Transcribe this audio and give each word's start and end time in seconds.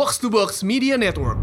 Box 0.00 0.16
to 0.16 0.32
Box 0.32 0.64
Media 0.64 0.96
Network. 0.96 1.36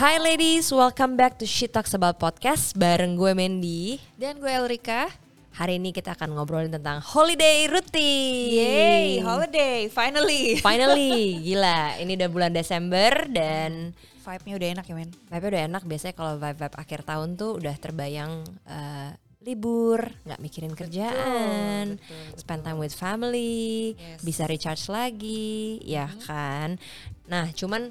Hi 0.00 0.16
ladies, 0.16 0.72
welcome 0.72 1.20
back 1.20 1.36
to 1.36 1.44
She 1.44 1.68
Talks 1.68 1.92
About 1.92 2.16
Podcast 2.16 2.72
bareng 2.80 3.20
gue 3.20 3.36
Mandy. 3.36 4.00
Dan 4.16 4.40
gue 4.40 4.48
Elrika. 4.48 5.21
Hari 5.52 5.76
ini 5.76 5.92
kita 5.92 6.16
akan 6.16 6.32
ngobrolin 6.32 6.72
tentang 6.72 7.04
holiday 7.04 7.68
routine. 7.68 8.56
Yeay, 8.56 9.20
holiday, 9.20 9.84
finally. 9.86 10.56
Finally, 10.64 11.44
gila. 11.44 12.00
Ini 12.00 12.12
udah 12.16 12.28
bulan 12.32 12.52
Desember 12.56 13.28
dan 13.28 13.92
Vibe-nya 14.22 14.54
udah 14.54 14.68
enak 14.78 14.84
ya 14.86 14.94
men. 14.94 15.10
vibe 15.28 15.46
udah 15.50 15.62
enak. 15.68 15.82
Biasanya 15.84 16.14
kalau 16.14 16.38
vibe-vibe 16.38 16.76
akhir 16.78 17.00
tahun 17.04 17.34
tuh 17.36 17.58
udah 17.58 17.74
terbayang 17.76 18.32
eh, 18.64 19.10
libur, 19.42 19.98
nggak 20.22 20.38
mikirin 20.38 20.72
kerjaan, 20.72 21.98
spend 22.38 22.62
time 22.62 22.78
with 22.78 22.94
family, 22.94 23.92
Yes. 23.98 24.22
bisa 24.22 24.46
recharge 24.46 24.86
lagi, 24.86 25.82
ya 25.82 26.06
kan. 26.22 26.78
Nah, 27.26 27.50
cuman 27.50 27.90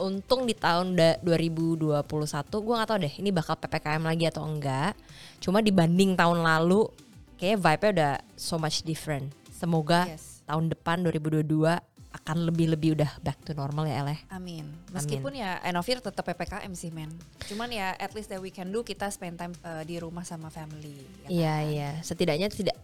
untung 0.00 0.42
di 0.42 0.52
tahun 0.52 0.92
da- 0.92 1.20
2021 1.20 2.00
gue 2.58 2.74
nggak 2.74 2.88
tahu 2.88 2.98
deh 3.00 3.14
ini 3.16 3.30
bakal 3.30 3.54
ppkm 3.54 4.02
lagi 4.02 4.24
atau 4.24 4.42
enggak. 4.42 4.96
Cuma 5.38 5.60
dibanding 5.60 6.14
tahun 6.14 6.40
lalu, 6.40 6.88
kayak 7.36 7.58
vibe-nya 7.58 7.90
udah 7.92 8.12
so 8.34 8.56
much 8.56 8.82
different. 8.82 9.30
Semoga 9.50 10.08
Yes. 10.08 10.40
tahun 10.44 10.68
depan 10.68 11.04
2022 11.04 11.78
akan 12.10 12.36
lebih-lebih 12.42 12.98
udah 12.98 13.22
back 13.22 13.38
to 13.40 13.54
normal 13.54 13.86
ya 13.86 14.02
Eleh. 14.02 14.18
Amin. 14.28 14.66
Meskipun 14.90 15.30
ya 15.32 15.62
end 15.62 15.78
of 15.78 15.86
year 15.86 16.02
tetap 16.02 16.26
PPKM 16.26 16.72
sih 16.72 16.90
men. 16.90 17.06
Cuman 17.46 17.70
ya 17.70 17.94
at 17.94 18.10
least 18.12 18.26
that 18.26 18.42
we 18.42 18.50
can 18.50 18.66
do 18.66 18.82
kita 18.82 19.06
spend 19.08 19.38
time 19.38 19.54
uh, 19.62 19.86
di 19.86 19.96
rumah 19.96 20.26
sama 20.26 20.50
family. 20.50 21.06
ya 21.22 21.28
Iya 21.30 21.54
kan? 21.54 21.70
iya, 21.70 21.90
setidaknya 22.02 22.50
tidak 22.50 22.74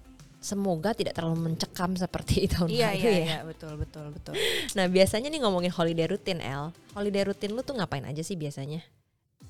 semoga 0.47 0.95
tidak 0.95 1.19
terlalu 1.19 1.51
mencekam 1.51 1.99
seperti 1.99 2.47
tahun 2.55 2.71
Iya 2.71 2.95
lalu 2.95 3.03
iya 3.03 3.11
ya. 3.11 3.25
iya 3.27 3.39
betul 3.43 3.75
betul 3.75 4.15
betul. 4.15 4.39
Nah 4.79 4.87
biasanya 4.87 5.27
nih 5.27 5.43
ngomongin 5.43 5.75
holiday 5.75 6.07
rutin 6.07 6.39
El, 6.39 6.71
holiday 6.95 7.27
rutin 7.27 7.51
lu 7.51 7.67
tuh 7.67 7.75
ngapain 7.75 8.07
aja 8.07 8.23
sih 8.23 8.39
biasanya? 8.39 8.87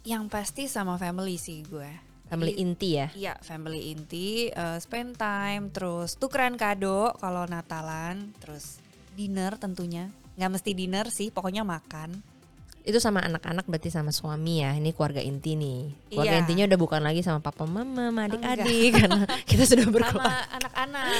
Yang 0.08 0.24
pasti 0.32 0.62
sama 0.64 0.96
family 0.96 1.36
sih 1.36 1.60
gue. 1.68 1.90
Family 2.26 2.58
inti 2.58 2.98
ya? 2.98 3.06
Iya, 3.14 3.34
family 3.38 3.94
inti, 3.94 4.50
uh, 4.50 4.82
spend 4.82 5.14
time, 5.14 5.70
terus 5.70 6.18
tukeran 6.18 6.58
kado 6.58 7.14
kalau 7.22 7.46
Natalan, 7.46 8.34
terus 8.42 8.82
dinner 9.14 9.54
tentunya. 9.54 10.10
Nggak 10.34 10.58
mesti 10.58 10.70
dinner 10.74 11.06
sih, 11.06 11.30
pokoknya 11.30 11.62
makan. 11.62 12.18
Itu 12.86 13.02
sama 13.02 13.18
anak-anak 13.18 13.66
berarti 13.66 13.90
sama 13.90 14.08
suami 14.08 14.62
ya, 14.62 14.70
ini 14.70 14.94
keluarga 14.94 15.18
inti 15.18 15.52
nih. 15.52 15.90
Keluarga 16.06 16.30
Iya. 16.30 16.40
intinya 16.40 16.64
udah 16.64 16.78
bukan 16.78 17.02
lagi 17.02 17.18
sama 17.18 17.42
papa 17.42 17.66
mama, 17.66 18.06
sama 18.06 18.30
adik-adik 18.30 18.90
karena 18.94 19.26
kita 19.50 19.66
sudah 19.66 19.90
berkeluarga. 19.90 20.22
sama 20.22 20.54
anak-anak. 20.54 21.10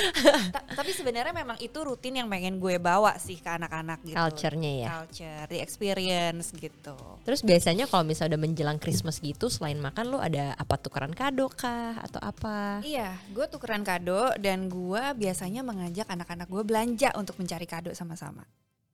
Ta- 0.55 0.67
tapi 0.78 0.94
sebenarnya 0.94 1.34
memang 1.34 1.59
itu 1.59 1.75
rutin 1.77 2.14
yang 2.14 2.31
pengen 2.31 2.56
gue 2.56 2.78
bawa 2.78 3.19
sih 3.19 3.37
ke 3.37 3.50
anak-anak 3.50 3.98
gitu. 4.00 4.14
Culture-nya 4.14 4.72
ya. 4.78 4.89
Culture, 4.94 5.42
the 5.48 5.59
experience 5.59 6.55
gitu. 6.55 6.94
Terus 7.20 7.42
biasanya 7.42 7.84
kalau 7.84 8.06
misalnya 8.06 8.39
udah 8.39 8.42
menjelang 8.42 8.78
Christmas 8.78 9.19
gitu, 9.19 9.50
selain 9.50 9.77
makan 9.77 10.05
lu 10.09 10.19
ada 10.19 10.55
apa 10.55 10.78
tukeran 10.78 11.11
kado 11.11 11.50
kah 11.50 11.98
atau 11.98 12.22
apa? 12.22 12.78
Iya, 12.81 13.11
gue 13.28 13.47
tukeran 13.48 13.83
kado 13.83 14.31
dan 14.37 14.67
gue 14.67 15.03
biasanya 15.14 15.61
mengajak 15.61 16.06
anak-anak 16.06 16.47
gue 16.47 16.62
belanja 16.62 17.11
untuk 17.12 17.34
mencari 17.37 17.67
kado 17.67 17.91
sama-sama. 17.91 18.47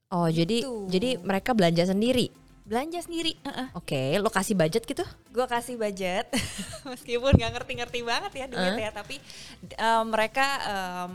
Oh 0.08 0.24
jadi 0.24 0.60
Gitu. 0.60 0.88
jadi 0.88 1.16
mereka 1.18 1.52
belanja 1.52 1.84
sendiri. 1.86 2.28
Belanja 2.62 3.02
sendiri. 3.02 3.34
heeh. 3.42 3.68
Oke, 3.74 4.16
lo 4.16 4.30
kasih 4.30 4.54
budget 4.54 4.86
gitu? 4.86 5.02
Gue 5.28 5.46
kasih 5.46 5.74
budget, 5.74 6.30
meskipun 6.92 7.34
nggak 7.34 7.52
ngerti-ngerti 7.58 8.00
banget 8.02 8.32
ya 8.34 8.46
duit 8.46 8.78
ya, 8.78 8.90
tapi 8.90 9.18
eh, 9.66 10.04
mereka 10.06 10.46
em, 10.62 11.12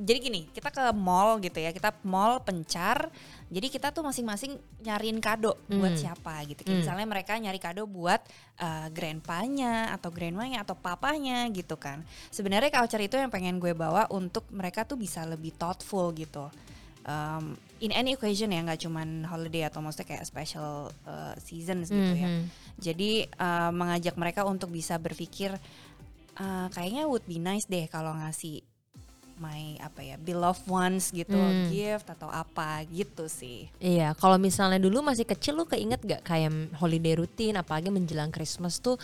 jadi 0.00 0.18
gini, 0.22 0.40
kita 0.48 0.70
ke 0.70 0.84
mall 0.94 1.36
gitu 1.38 1.58
ya, 1.58 1.74
kita 1.74 1.92
mall 2.06 2.40
pencar, 2.40 3.10
jadi 3.50 3.66
kita 3.66 3.90
tuh 3.90 4.00
masing-masing 4.00 4.56
nyariin 4.80 5.18
kado 5.18 5.58
buat 5.66 5.92
Hmm. 5.92 6.00
siapa 6.00 6.40
gitu. 6.46 6.62
Hmm. 6.64 6.80
Misalnya 6.80 7.04
mereka 7.04 7.34
nyari 7.34 7.58
kado 7.58 7.84
buat 7.84 8.22
eh, 8.56 8.86
grandpanya 8.88 9.90
atau 9.92 10.08
grandmanya 10.08 10.62
atau 10.62 10.72
papanya 10.72 11.50
gitu 11.50 11.74
kan. 11.74 12.00
Sebenarnya 12.30 12.70
culture 12.70 13.02
itu 13.02 13.18
yang 13.18 13.28
pengen 13.28 13.58
gue 13.58 13.74
bawa 13.74 14.06
untuk 14.08 14.46
mereka 14.48 14.86
tuh 14.86 14.94
bisa 14.94 15.26
lebih 15.26 15.50
thoughtful 15.52 16.14
gitu. 16.14 16.46
Um, 17.08 17.56
in 17.80 17.96
any 17.96 18.12
occasion 18.12 18.52
ya, 18.52 18.60
nggak 18.60 18.84
cuman 18.84 19.24
holiday 19.24 19.64
atau 19.64 19.80
maksudnya 19.80 20.16
kayak 20.16 20.24
special 20.28 20.92
uh, 21.08 21.32
seasons 21.40 21.88
gitu 21.88 22.14
ya. 22.16 22.28
Mhm. 22.28 22.44
Jadi 22.76 23.24
uh, 23.40 23.72
mengajak 23.72 24.14
mereka 24.20 24.44
untuk 24.44 24.68
bisa 24.68 25.00
berpikir 25.00 25.56
uh, 26.40 26.66
kayaknya 26.72 27.08
would 27.08 27.24
be 27.24 27.40
nice 27.40 27.64
deh 27.68 27.88
kalau 27.88 28.12
ngasih 28.16 28.64
my 29.40 29.80
apa 29.80 30.04
ya 30.04 30.14
beloved 30.14 30.68
ones 30.68 31.08
gitu 31.10 31.32
Hmm. 31.32 31.66
gift 31.66 32.04
atau 32.06 32.28
apa 32.28 32.84
gitu 32.86 33.24
sih. 33.26 33.72
Iya, 33.76 34.12
kalau 34.14 34.36
misalnya 34.36 34.76
dulu 34.76 35.00
masih 35.00 35.24
kecil 35.24 35.56
lu 35.56 35.64
keinget 35.64 35.98
gak 36.00 36.22
kayak 36.22 36.52
holiday 36.76 37.16
rutin, 37.16 37.56
apalagi 37.56 37.88
menjelang 37.88 38.28
Christmas 38.28 38.78
tuh 38.78 39.00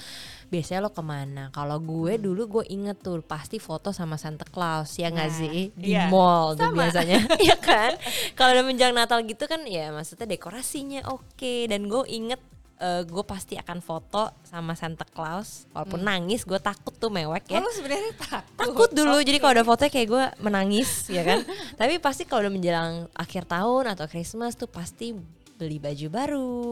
biasanya 0.47 0.85
lo 0.85 0.91
ke 0.91 1.01
mana? 1.01 1.49
Kalau 1.51 1.81
gue 1.81 2.15
dulu 2.17 2.61
gue 2.61 2.65
inget 2.69 3.01
tuh 3.01 3.19
pasti 3.21 3.57
foto 3.57 3.91
sama 3.91 4.15
Santa 4.15 4.45
Claus 4.45 4.93
ya 4.95 5.09
nggak 5.09 5.25
Nah, 5.27 5.39
sih 5.39 5.59
di 5.73 5.91
iya. 5.91 6.07
mall 6.07 6.53
tuh 6.53 6.71
biasanya, 6.71 7.17
Iya 7.43 7.57
kan? 7.57 7.97
Kalau 8.33 8.53
udah 8.53 8.65
menjelang 8.65 8.95
Natal 8.95 9.25
gitu 9.25 9.45
kan 9.45 9.65
ya 9.65 9.89
maksudnya 9.89 10.29
dekorasinya 10.29 11.09
oke 11.09 11.67
dan 11.67 11.89
gue 11.89 12.05
inget 12.07 12.39
eh, 12.79 13.03
gue 13.03 13.25
pasti 13.25 13.55
akan 13.55 13.79
foto 13.79 14.29
sama 14.43 14.73
Santa 14.73 15.05
Claus 15.05 15.65
walaupun 15.71 16.01
nangis 16.01 16.43
gue 16.43 16.57
takut 16.57 16.93
tuh 16.93 17.09
mewek 17.09 17.49
ya 17.49 17.59
Oh, 17.59 17.65
lu 17.65 17.73
sebenarnya 17.73 18.13
takut. 18.15 18.45
takut 18.55 18.91
dulu 18.91 19.17
jadi 19.19 19.37
Oke. 19.37 19.43
kalau 19.43 19.55
ada 19.55 19.65
fotonya 19.65 19.91
kayak 19.91 20.09
gue 20.09 20.25
menangis 20.41 20.91
ya 21.09 21.23
kan 21.23 21.41
tapi 21.81 21.97
pasti 21.97 22.23
kalau 22.23 22.45
udah 22.45 22.53
menjelang 22.53 22.93
akhir 23.13 23.45
tahun 23.45 23.93
atau 23.93 24.05
Christmas 24.07 24.55
tuh 24.55 24.67
pasti 24.67 25.17
beli 25.57 25.77
baju 25.77 26.07
baru 26.11 26.63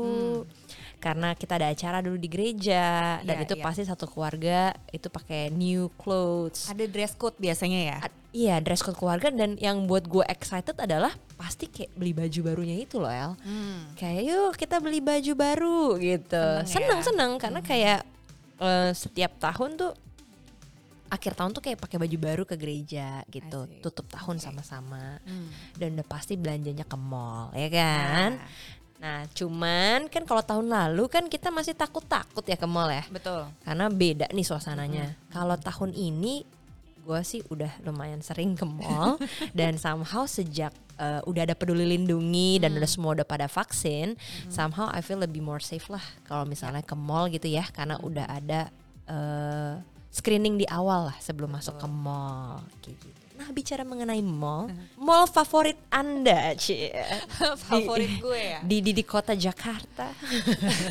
karena 0.97 1.33
kita 1.33 1.57
ada 1.57 1.69
acara 1.69 2.01
dulu 2.01 2.17
di 2.17 2.29
gereja 2.29 3.21
dan 3.21 3.37
Iya, 3.37 3.45
itu 3.45 3.55
iya. 3.57 3.63
pasti 3.63 3.83
satu 3.83 4.05
keluarga 4.05 4.73
itu 4.89 5.09
pakai 5.09 5.49
new 5.49 5.93
clothes 5.95 6.65
ada 6.67 6.85
dress 6.85 7.13
code 7.13 7.37
biasanya 7.37 7.81
ya. 7.87 7.99
A- 8.01 8.24
iya 8.35 8.59
dress 8.59 8.83
code 8.83 8.99
keluarga 8.99 9.31
dan 9.31 9.55
yang 9.63 9.87
buat 9.87 10.11
gue 10.11 10.27
excited 10.27 10.75
adalah 10.75 11.15
pasti 11.39 11.71
kayak 11.71 11.95
beli 11.95 12.11
baju 12.11 12.41
barunya 12.43 12.77
itu 12.83 12.99
loh 12.99 13.09
El. 13.09 13.33
Hmm. 13.47 13.95
kayak 13.95 14.23
yuk 14.27 14.53
kita 14.59 14.83
beli 14.83 14.99
baju 14.99 15.33
baru 15.39 15.83
gitu. 16.03 16.45
Seneng 16.67 16.67
ya? 16.67 16.69
seneng 16.69 17.01
seneng 17.07 17.33
karena 17.39 17.61
kayak 17.63 18.01
eh, 18.59 18.91
setiap 18.91 19.39
tahun 19.39 19.79
tuh 19.79 19.93
akhir 21.15 21.39
tahun 21.39 21.55
tuh 21.55 21.63
kayak 21.63 21.79
pakai 21.79 21.97
baju 22.03 22.17
baru 22.19 22.43
ke 22.43 22.59
gereja 22.59 23.23
gitu. 23.31 23.71
Asik. 23.71 23.81
tutup 23.87 24.07
tahun 24.11 24.43
sama-sama. 24.43 25.23
Hmm. 25.23 25.49
dan 25.79 25.95
udah 25.95 26.07
pasti 26.11 26.35
belanjanya 26.35 26.83
ke 26.83 26.99
mall 26.99 27.55
ya 27.55 27.71
kan? 27.71 28.31
Nah, 28.35 28.51
nah 28.99 29.19
cuman 29.31 30.11
kan 30.11 30.27
kalau 30.27 30.43
tahun 30.43 30.67
lalu 30.67 31.07
kan 31.07 31.31
kita 31.31 31.55
masih 31.55 31.79
takut-takut 31.79 32.43
ya 32.43 32.59
ke 32.59 32.67
mall 32.67 32.91
ya. 32.91 33.07
Betul. 33.15 33.47
karena 33.63 33.87
beda 33.87 34.27
nih 34.35 34.47
suasananya. 34.47 35.15
Kalau 35.31 35.55
tahun 35.55 35.95
ini 35.95 36.64
gue 37.05 37.21
sih 37.21 37.41
udah 37.53 37.69
lumayan 37.85 38.25
sering 38.25 38.57
ke 38.57 38.65
mall 38.65 39.21
dan 39.59 39.77
somehow 39.77 40.25
sejak 40.25 40.73
uh, 40.97 41.21
udah 41.29 41.45
ada 41.45 41.55
peduli 41.55 41.85
lindungi 41.85 42.59
dan 42.59 42.73
udah 42.75 42.89
semua 42.89 43.13
udah 43.13 43.29
pada 43.29 43.45
vaksin 43.45 44.17
somehow 44.49 44.89
I 44.89 45.05
feel 45.05 45.21
lebih 45.21 45.45
more 45.45 45.61
safe 45.61 45.87
lah 45.93 46.03
kalau 46.25 46.49
misalnya 46.49 46.81
ke 46.81 46.97
mall 46.97 47.29
gitu 47.29 47.47
ya 47.47 47.69
karena 47.71 48.01
udah 48.01 48.27
ada 48.27 48.73
uh, 49.07 49.77
screening 50.09 50.57
di 50.57 50.67
awal 50.71 51.13
lah 51.13 51.17
sebelum 51.21 51.53
masuk 51.53 51.77
ke 51.77 51.87
mall 51.91 52.65
kayak 52.81 52.99
gitu. 53.03 53.24
Nah 53.45 53.53
bicara 53.53 53.85
mengenai 53.85 54.25
mall, 54.25 54.73
mall 54.97 55.29
favorit 55.29 55.77
anda, 55.93 56.57
cie 56.57 56.89
Favorit 57.69 58.17
gue 58.17 58.41
ya. 58.41 58.65
di 58.65 58.81
di, 58.81 58.97
di 58.97 59.05
kota 59.05 59.37
Jakarta. 59.37 60.09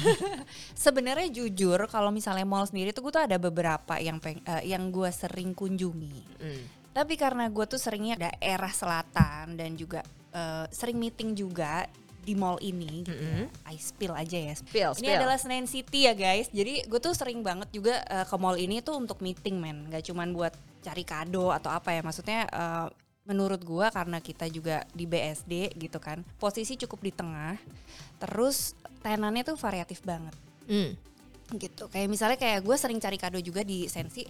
Sebenarnya 0.86 1.34
jujur 1.34 1.90
kalau 1.90 2.14
misalnya 2.14 2.46
mall 2.46 2.70
sendiri 2.70 2.94
tuh 2.94 3.10
gue 3.10 3.14
tuh 3.18 3.26
ada 3.26 3.42
beberapa 3.42 3.98
yang 3.98 4.22
peng, 4.22 4.38
eh, 4.46 4.70
yang 4.70 4.94
gue 4.94 5.10
sering 5.10 5.58
kunjungi. 5.58 6.22
Hmm. 6.38 6.64
Tapi 6.94 7.18
karena 7.18 7.50
gue 7.50 7.66
tuh 7.66 7.82
seringnya 7.82 8.30
daerah 8.30 8.70
selatan 8.70 9.58
dan 9.58 9.74
juga 9.74 10.06
eh, 10.30 10.70
sering 10.70 11.02
meeting 11.02 11.34
juga 11.34 11.90
di 12.22 12.38
mall 12.38 12.62
ini 12.62 13.02
gitu. 13.02 13.18
ya. 13.18 13.50
I 13.66 13.82
spill 13.82 14.14
aja 14.14 14.38
ya. 14.38 14.54
Spill, 14.54 14.92
Ini 14.94 15.10
spill. 15.10 15.18
adalah 15.18 15.38
Senen 15.42 15.66
City 15.66 16.06
ya 16.06 16.14
guys. 16.14 16.54
Jadi 16.54 16.86
gue 16.86 17.00
tuh 17.02 17.18
sering 17.18 17.42
banget 17.42 17.74
juga 17.74 17.98
eh, 18.06 18.30
ke 18.30 18.36
mall 18.38 18.62
ini 18.62 18.78
tuh 18.86 19.02
untuk 19.02 19.26
meeting 19.26 19.58
men. 19.58 19.90
Gak 19.90 20.06
cuman 20.14 20.38
buat 20.38 20.54
cari 20.84 21.08
kado 21.08 21.50
atau 21.50 21.72
apa 21.72 21.96
ya. 21.96 22.04
Maksudnya 22.04 22.46
eh, 22.46 22.88
menurut 23.24 23.64
gue 23.64 23.88
karena 23.88 24.20
kita 24.20 24.52
juga 24.52 24.84
di 24.92 25.08
BSD 25.08 25.80
gitu 25.80 25.98
kan. 26.04 26.22
Posisi 26.38 26.76
cukup 26.76 27.00
di 27.00 27.12
tengah. 27.16 27.56
Terus 28.20 28.76
tenannya 29.04 29.44
tuh 29.44 29.60
variatif 29.60 30.00
banget 30.04 30.32
Hmm. 30.64 30.96
gitu 31.60 31.92
kayak 31.92 32.08
misalnya 32.08 32.40
kayak 32.40 32.64
gue 32.64 32.76
sering 32.80 33.04
cari 33.04 33.20
kado 33.20 33.36
juga 33.44 33.68
di 33.68 33.92
sensi 33.92 34.24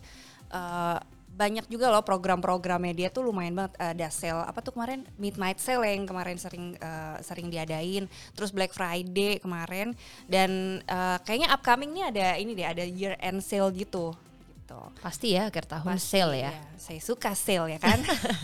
eh, 0.50 1.00
banyak 1.34 1.66
juga 1.66 1.90
loh 1.90 2.06
program-programnya 2.06 2.94
dia 2.94 3.10
tuh 3.10 3.26
lumayan 3.26 3.58
banget 3.58 3.74
ada 3.82 4.08
sale 4.14 4.46
apa 4.46 4.62
tuh 4.62 4.74
kemarin 4.78 5.02
midnight 5.18 5.58
sale 5.58 5.82
yang 5.82 6.06
kemarin 6.06 6.38
sering 6.38 6.78
uh, 6.78 7.18
sering 7.26 7.50
diadain 7.50 8.06
terus 8.38 8.54
Black 8.54 8.70
Friday 8.70 9.42
kemarin 9.42 9.98
dan 10.30 10.82
uh, 10.86 11.18
kayaknya 11.26 11.50
upcoming 11.50 11.90
nih 11.90 12.06
ada 12.14 12.28
ini 12.38 12.54
deh 12.54 12.68
ada 12.70 12.86
year 12.86 13.18
end 13.18 13.42
sale 13.42 13.74
gitu 13.74 14.14
gitu 14.64 14.80
Pasti 15.04 15.36
ya 15.36 15.52
akhir 15.52 15.68
tahun 15.68 16.00
Pasti, 16.00 16.16
sale 16.16 16.38
ya. 16.40 16.52
Saya 16.80 17.00
suka 17.04 17.36
sale 17.36 17.76
ya 17.76 17.80
kan. 17.84 18.00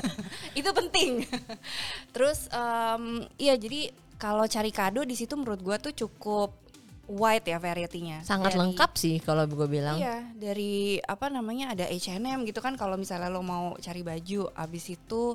itu 0.59 0.69
penting. 0.75 1.23
Terus 2.11 2.51
em, 2.51 3.23
iya 3.39 3.55
jadi 3.55 3.95
kalau 4.19 4.43
cari 4.43 4.75
kado 4.75 5.07
di 5.07 5.15
situ 5.15 5.39
menurut 5.39 5.63
gua 5.63 5.79
tuh 5.79 5.95
cukup 5.95 6.51
wide 7.09 7.47
ya 7.49 7.57
variety-nya. 7.57 8.21
Sangat 8.21 8.53
Dari- 8.53 8.61
lengkap 8.61 8.91
sih 8.93 9.17
kalau 9.17 9.49
gue 9.49 9.65
bilang. 9.65 9.97
Iya, 9.97 10.29
dari 10.37 11.01
apa 11.01 11.25
namanya 11.33 11.73
ada 11.73 11.89
H&M 11.89 12.45
gitu 12.45 12.61
kan 12.61 12.77
kalau 12.77 13.01
misalnya 13.01 13.33
lo 13.33 13.41
mau 13.41 13.73
cari 13.81 14.05
baju, 14.05 14.53
abis 14.53 14.93
itu 14.93 15.33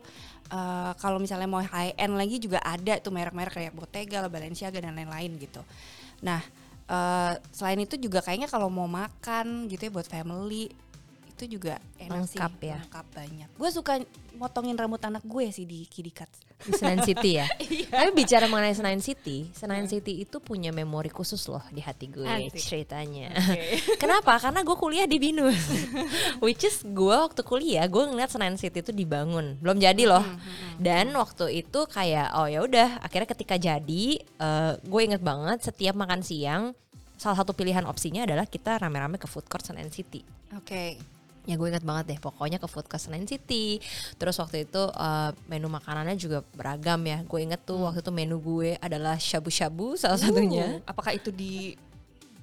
eh, 0.55 0.93
kalau 1.03 1.19
misalnya 1.19 1.51
mau 1.51 1.59
high 1.59 1.99
end 1.99 2.15
lagi 2.15 2.39
juga 2.39 2.63
ada 2.63 2.95
tuh 3.03 3.11
merek-merek 3.11 3.59
kayak 3.59 3.73
Bottega, 3.75 4.23
Balenciaga 4.31 4.79
dan 4.79 4.95
lain-lain 4.95 5.35
gitu. 5.43 5.67
Nah, 6.23 6.39
eh, 6.89 7.33
selain 7.53 7.81
itu 7.81 7.97
juga 8.01 8.21
kayaknya 8.25 8.49
kalau 8.51 8.69
mau 8.69 8.89
makan 8.89 9.71
gitu 9.71 9.89
ya 9.89 9.93
buat 9.93 10.09
family 10.09 10.73
itu 11.35 11.59
juga 11.59 11.83
enak 11.99 12.31
Lengkap 12.31 12.53
sih, 12.55 12.71
ya. 12.71 12.79
lengkap 12.79 13.07
banyak. 13.11 13.49
Gue 13.59 13.71
suka 13.71 13.99
motongin 14.35 14.79
rambut 14.79 15.03
anak 15.03 15.27
gue 15.27 15.51
sih 15.51 15.67
di 15.67 15.83
Kiddy 15.85 16.15
Cuts. 16.15 16.39
di 16.65 16.71
Senayan 16.73 17.03
City 17.11 17.31
ya. 17.37 17.47
Iya. 17.59 17.91
Tapi 17.91 18.11
bicara 18.15 18.47
mengenai 18.47 18.73
Senayan 18.73 19.03
City, 19.03 19.51
Senayan 19.51 19.85
City 19.85 20.23
itu 20.23 20.39
punya 20.39 20.71
memori 20.71 21.11
khusus 21.11 21.43
loh 21.51 21.61
di 21.69 21.83
hati 21.83 22.07
gue 22.07 22.23
Asik. 22.25 22.63
ceritanya. 22.63 23.35
Kenapa? 24.03 24.39
Karena 24.39 24.63
gue 24.63 24.77
kuliah 24.79 25.05
di 25.05 25.19
Binus. 25.19 25.59
Which 26.45 26.63
is 26.63 26.87
gue 26.87 27.13
waktu 27.19 27.43
kuliah 27.43 27.85
gue 27.85 28.03
ngeliat 28.07 28.31
Senayan 28.31 28.55
City 28.55 28.81
itu 28.81 28.95
dibangun, 28.95 29.59
belum 29.59 29.83
jadi 29.83 30.07
loh. 30.07 30.25
Dan 30.79 31.11
waktu 31.19 31.67
itu 31.67 31.85
kayak 31.91 32.31
oh 32.39 32.47
ya 32.47 32.63
udah, 32.63 33.03
akhirnya 33.03 33.29
ketika 33.29 33.59
jadi, 33.59 34.05
eh, 34.23 34.73
gue 34.79 35.01
inget 35.03 35.21
banget 35.21 35.67
setiap 35.67 35.99
makan 35.99 36.23
siang 36.23 36.73
salah 37.15 37.39
satu 37.39 37.55
pilihan 37.55 37.87
opsinya 37.87 38.27
adalah 38.27 38.43
kita 38.45 38.75
rame-rame 38.79 39.19
ke 39.19 39.27
food 39.27 39.47
court 39.47 39.63
Senayan 39.63 39.91
City. 39.91 40.23
Oke. 40.55 40.99
Ya 41.45 41.61
gue 41.61 41.69
inget 41.69 41.85
banget 41.85 42.05
deh 42.15 42.19
pokoknya 42.21 42.57
ke 42.57 42.65
food 42.65 42.89
court 42.89 43.01
Senayan 43.01 43.29
City. 43.29 43.79
Terus 44.17 44.37
waktu 44.41 44.65
itu 44.65 44.83
eh, 44.89 45.31
menu 45.49 45.69
makanannya 45.69 46.17
juga 46.17 46.41
beragam 46.57 47.01
ya. 47.05 47.21
Gue 47.25 47.45
inget 47.45 47.61
tuh 47.63 47.85
waktu 47.85 48.01
itu 48.01 48.13
menu 48.13 48.41
gue 48.41 48.81
adalah 48.81 49.21
shabu-shabu 49.21 50.01
salah 50.01 50.17
satunya. 50.17 50.81
Uh, 50.81 50.91
apakah 50.91 51.13
itu 51.13 51.29
di 51.29 51.77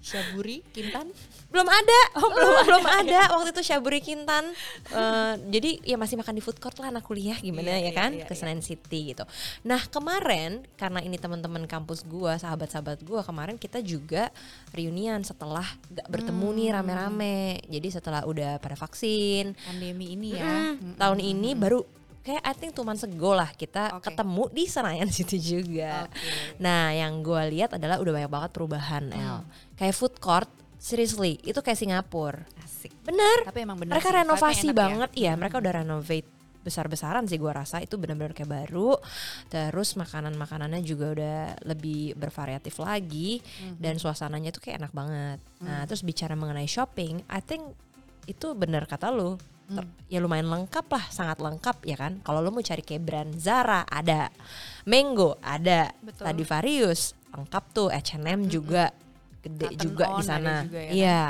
Shaburi, 0.01 0.65
Kintan? 0.74 1.13
Belum 1.51 1.68
ada, 1.68 2.00
belum, 2.15 2.51
belum 2.71 2.86
ada. 2.88 3.19
waktu 3.36 3.51
itu 3.51 3.59
shaburi 3.62 4.00
kintan. 4.00 4.56
Eh, 4.88 5.33
Jadi 5.51 5.83
ya 5.83 6.00
masih 6.00 6.15
makan 6.15 6.31
di 6.31 6.39
food 6.39 6.56
court 6.57 6.80
lah 6.80 6.89
anak 6.89 7.03
kuliah 7.03 7.36
gimana 7.36 7.75
Iya, 7.75 7.75
ya 7.75 7.83
iya, 7.83 7.92
kan? 7.92 8.12
iya, 8.15 8.24
Ke 8.24 8.31
iya. 8.31 8.39
Senayan 8.39 8.63
City 8.63 9.12
gitu. 9.12 9.27
Nah 9.68 9.83
kemarin 9.86 10.63
karena 10.80 11.03
ini 11.03 11.19
teman-teman 11.19 11.68
kampus 11.68 12.07
gue 12.07 12.31
Sahabat-sahabat 12.39 13.03
gue 13.03 13.19
kemarin 13.19 13.59
kita 13.59 13.83
juga 13.83 14.31
reunian 14.71 15.19
setelah 15.21 15.68
gak 15.92 16.07
bertemu 16.07 16.48
nih 16.56 16.68
Hmm. 16.71 16.75
rame-rame. 16.80 17.39
Jadi 17.68 17.88
setelah 17.92 18.24
udah 18.24 18.56
pada 18.57 18.80
vaksin. 18.80 19.51
Pandemi 19.59 20.15
ini 20.15 20.39
ya. 20.39 20.71
Mm, 20.71 20.95
tahun 20.95 21.19
ini 21.19 21.51
baru 21.51 21.83
kayak 22.21 22.41
I 22.41 22.53
think 22.53 22.71
tuman 22.71 22.94
sego 22.94 23.33
lah 23.33 23.50
kita 23.50 23.97
Oke. 23.97 24.09
ketemu 24.09 24.44
di 24.50 24.63
Senayan 24.65 25.09
City 25.18 25.38
juga. 25.38 26.06
Oke. 26.06 26.21
Nah, 26.57 26.94
yang 26.94 27.21
gue 27.21 27.41
lihat 27.51 27.75
adalah 27.75 27.97
udah 27.97 28.13
banyak 28.13 28.31
banget 28.31 28.50
perubahan 28.51 29.09
El. 29.09 29.41
Kayak 29.73 29.95
food 29.97 30.15
court, 30.18 30.50
seriously 30.77 31.41
itu 31.41 31.57
kayak 31.59 31.77
Singapura. 31.77 32.45
Asik. 32.62 32.94
Bener. 33.01 33.45
Tapi 33.45 33.59
emang 33.62 33.77
bener 33.77 33.97
Mereka 33.97 34.09
sih, 34.09 34.18
renovasi 34.21 34.68
ya. 34.69 34.73
banget, 34.73 35.09
iya. 35.18 35.33
Mereka 35.33 35.57
udah 35.57 35.73
renovate 35.81 36.29
besar-besaran 36.62 37.25
sih 37.25 37.41
gua 37.41 37.57
rasa 37.57 37.81
itu 37.81 37.97
benar-benar 37.97 38.38
kayak 38.38 38.69
baru. 38.69 38.94
Terus 39.50 39.97
makanan-makanannya 39.97 40.85
juga 40.85 41.09
udah 41.09 41.39
lebih 41.65 42.13
bervariatif 42.13 42.77
lagi 42.77 43.41
dan 43.81 43.97
suasananya 43.97 44.53
tuh 44.53 44.62
kayak 44.62 44.85
enak 44.85 44.94
banget. 44.94 45.41
Nah, 45.65 45.81
terus 45.89 46.06
bicara 46.06 46.38
mengenai 46.38 46.69
shopping, 46.69 47.25
I 47.33 47.41
think 47.41 47.65
itu 48.29 48.53
benar 48.53 48.85
kata 48.85 49.09
lu. 49.09 49.41
Ter- 49.71 50.00
Ya 50.12 50.19
lumayan 50.19 50.51
lengkap 50.51 50.91
lah, 50.91 51.06
sangat 51.07 51.39
lengkap 51.39 51.88
ya 51.88 51.95
kan. 51.95 52.19
Kalau 52.27 52.44
lu 52.44 52.51
mau 52.51 52.59
cari 52.59 52.83
kayak 52.83 53.03
brand 53.07 53.31
Zara 53.39 53.88
ada, 53.88 54.27
Mango 54.83 55.39
ada, 55.39 55.95
Betul. 56.03 56.27
Stradivarius 56.27 57.15
lengkap 57.31 57.63
tuh, 57.71 57.88
H&M 57.88 58.51
juga 58.51 58.91
gede 59.39 59.71
Cotton 59.71 59.79
juga 59.79 60.06
di 60.19 60.23
sana. 60.27 60.56
ya 60.68 60.68
kan? 60.68 60.91
Iya 60.91 61.21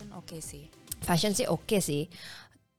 fashion 0.00 0.16
oke 0.16 0.36
sih. 0.40 0.64
fashion 1.04 1.32
sih 1.36 1.46
oke 1.50 1.76
sih. 1.82 2.08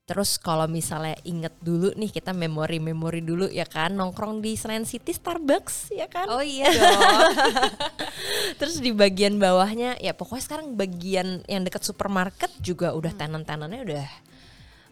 Terus 0.09 0.41
kalau 0.41 0.65
misalnya 0.65 1.15
inget 1.23 1.53
dulu 1.61 1.93
nih 1.93 2.09
kita 2.09 2.33
memori-memori 2.33 3.21
dulu 3.21 3.47
ya 3.47 3.63
kan 3.63 3.93
nongkrong 3.93 4.41
di 4.41 4.57
Senayan 4.57 4.83
City 4.83 5.13
Starbucks 5.13 5.93
ya 5.93 6.09
kan. 6.09 6.25
Oh 6.27 6.41
iya 6.41 6.67
dong. 6.67 7.35
Terus 8.59 8.81
di 8.81 8.91
bagian 8.91 9.37
bawahnya 9.37 10.01
ya 10.01 10.17
pokoknya 10.17 10.43
sekarang 10.43 10.73
bagian 10.73 11.45
yang 11.45 11.61
dekat 11.61 11.85
supermarket 11.85 12.49
juga 12.59 12.91
udah 12.97 13.13
tenan-tenannya 13.13 13.81
udah 13.85 14.07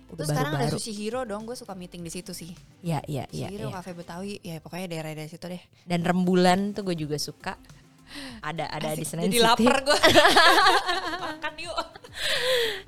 udah 0.09 0.25
Terus 0.25 0.29
sekarang 0.33 0.53
ada. 0.57 0.71
Sushi 0.73 0.94
Hero 0.94 1.21
dong, 1.23 1.45
gue 1.45 1.53
suka 1.53 1.73
meeting 1.77 2.01
di 2.01 2.11
situ 2.11 2.33
sih. 2.33 2.51
Ya 2.81 3.00
ya 3.06 3.29
Sushi 3.29 3.45
ya, 3.45 3.50
Hero, 3.50 3.67
ya. 3.69 3.75
Cafe 3.77 3.91
Betawi, 3.94 4.41
ya 4.41 4.57
pokoknya 4.57 4.88
daerah-daerah 4.89 5.29
situ 5.29 5.45
deh. 5.45 5.61
Dan 5.85 6.01
rembulan 6.01 6.73
tuh 6.73 6.81
gue 6.85 6.97
juga 6.97 7.17
suka. 7.21 7.56
Ada 8.41 8.65
ada 8.73 8.97
di 8.97 9.06
Asik, 9.06 9.13
Senayan 9.13 9.29
Jadi 9.29 9.38
City. 9.38 9.45
lapar 9.45 9.77
gue. 9.85 10.00
Makan 11.29 11.53
yuk. 11.61 11.77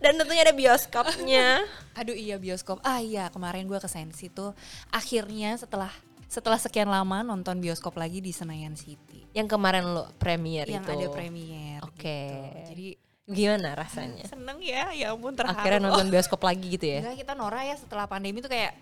Dan 0.02 0.18
tentunya 0.18 0.42
ada 0.42 0.56
bioskopnya. 0.58 1.62
Aduh 2.02 2.18
iya 2.18 2.42
bioskop. 2.42 2.82
Ah 2.82 2.98
iya 3.06 3.30
kemarin 3.30 3.70
gue 3.70 3.78
ke 3.78 3.86
Sensi 3.86 4.34
tuh 4.34 4.58
akhirnya 4.90 5.54
setelah 5.62 5.94
setelah 6.26 6.58
sekian 6.58 6.90
lama 6.90 7.22
nonton 7.22 7.60
bioskop 7.62 8.00
lagi 8.00 8.24
di 8.24 8.32
Senayan 8.32 8.74
City. 8.74 9.22
yang 9.32 9.48
kemarin 9.48 9.88
lo 9.96 10.12
premier 10.20 10.68
yang 10.68 10.84
itu. 10.84 10.92
ada 10.92 11.08
premier. 11.08 11.80
Oke. 11.88 12.04
gitu. 12.04 12.60
Jadi 12.76 12.88
Gimana 13.30 13.78
rasanya? 13.78 14.26
seneng 14.26 14.58
ya, 14.60 14.90
ya 14.92 15.14
ampun 15.14 15.38
terharu. 15.38 15.58
Akhirnya 15.58 15.82
nonton 15.88 16.10
bioskop 16.10 16.42
lagi 16.42 16.78
gitu 16.78 16.86
ya? 16.90 17.00
Enggak 17.06 17.18
kita 17.22 17.34
Nora 17.38 17.62
ya 17.62 17.76
setelah 17.78 18.06
pandemi 18.10 18.42
tuh 18.42 18.50
kayak 18.50 18.74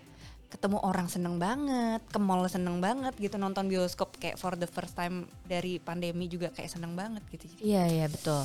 ketemu 0.50 0.82
orang 0.82 1.06
seneng 1.06 1.38
banget, 1.38 2.02
ke 2.10 2.18
mall 2.18 2.42
seneng 2.50 2.82
banget 2.82 3.14
gitu 3.20 3.38
nonton 3.38 3.70
bioskop 3.70 4.10
kayak 4.18 4.34
for 4.34 4.58
the 4.58 4.66
first 4.66 4.98
time 4.98 5.30
dari 5.46 5.78
pandemi 5.78 6.26
juga 6.26 6.50
kayak 6.50 6.72
seneng 6.72 6.98
banget 6.98 7.22
gitu. 7.30 7.46
Iya 7.62 7.86
iya 7.86 8.06
betul. 8.10 8.42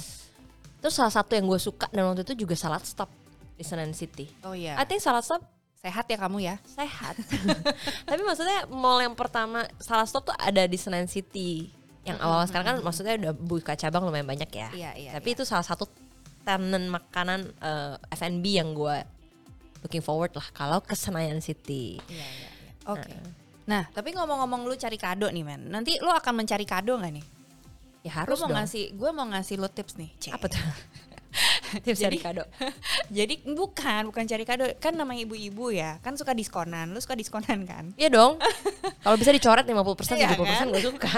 Terus 0.86 0.94
salah 0.94 1.10
satu 1.10 1.34
yang 1.34 1.50
gue 1.50 1.58
suka 1.58 1.90
dan 1.90 2.06
waktu 2.06 2.22
itu 2.22 2.46
juga 2.46 2.54
salad 2.54 2.86
stop 2.86 3.10
di 3.58 3.66
Senayan 3.66 3.98
City. 3.98 4.30
Oh 4.46 4.54
iya. 4.54 4.78
I 4.78 4.86
think 4.86 5.02
salad 5.02 5.26
stop 5.26 5.42
Sehat 5.86 6.10
ya 6.10 6.18
kamu 6.18 6.42
ya? 6.42 6.58
sehat. 6.66 7.14
Tapi 8.10 8.22
maksudnya 8.26 8.66
mall 8.74 9.06
yang 9.06 9.14
pertama 9.14 9.70
salad 9.78 10.10
stop 10.10 10.34
tuh 10.34 10.38
ada 10.38 10.66
di 10.66 10.78
Senayan 10.82 11.06
City. 11.06 11.70
Yang 12.06 12.20
awal 12.22 12.44
sekarang 12.46 12.68
kan 12.70 12.78
maksudnya 12.86 13.14
udah 13.18 13.34
buka 13.34 13.74
cabang 13.74 14.06
lumayan 14.06 14.30
banyak 14.30 14.50
ya. 14.54 14.70
Iya, 14.72 14.92
iya, 14.94 15.12
Tapi 15.18 15.34
itu 15.34 15.42
salah 15.42 15.66
satu 15.66 15.90
tenan 16.46 16.94
makanan 16.94 17.50
eh, 17.58 17.96
F&B 18.14 18.46
yang 18.46 18.78
gue 18.78 19.02
looking 19.82 20.06
forward 20.06 20.30
lah 20.38 20.46
kalau 20.54 20.80
ke 20.86 20.94
Senayan 20.94 21.42
City. 21.42 21.98
Iya 22.06 22.26
iya. 22.30 22.50
iya. 22.50 22.72
Oke. 22.86 23.14
Nah 23.66 23.90
tapi 23.90 24.14
ngomong-ngomong 24.14 24.70
lu 24.70 24.78
cari 24.78 25.02
kado 25.02 25.26
nih 25.34 25.42
men, 25.42 25.74
nanti 25.74 25.98
lu 25.98 26.14
akan 26.14 26.46
mencari 26.46 26.66
kado 26.70 26.94
nggak 27.02 27.14
nih? 27.18 27.26
Ya 28.06 28.22
harus 28.22 28.38
mau 28.38 28.54
dong. 28.54 28.62
ngasih, 28.62 28.94
gue 28.94 29.10
mau 29.10 29.26
ngasih 29.26 29.58
lu 29.58 29.66
tips 29.66 29.98
nih. 29.98 30.14
Cek. 30.22 30.38
Apa 30.38 30.46
tuh? 30.46 30.62
Tips 31.86 32.00
Jadi- 32.00 32.18
dari 32.18 32.20
kado. 32.20 32.44
Jadi 33.18 33.44
bukan, 33.46 34.10
bukan 34.10 34.24
cari 34.26 34.44
kado. 34.44 34.66
Kan 34.80 34.96
namanya 34.96 35.26
ibu-ibu 35.28 35.72
ya, 35.72 36.00
kan 36.02 36.16
suka 36.16 36.32
diskonan. 36.32 36.92
Lu 36.92 37.00
suka 37.00 37.14
diskonan 37.14 37.64
kan? 37.68 37.92
Iya 37.96 38.10
dong. 38.12 38.40
Kalau 39.04 39.18
bisa 39.20 39.32
dicoret 39.32 39.66
50% 39.68 40.18
Iya 40.18 40.34
70% 40.34 40.42
kan? 40.42 40.66
gue 40.72 40.82
suka. 40.82 41.12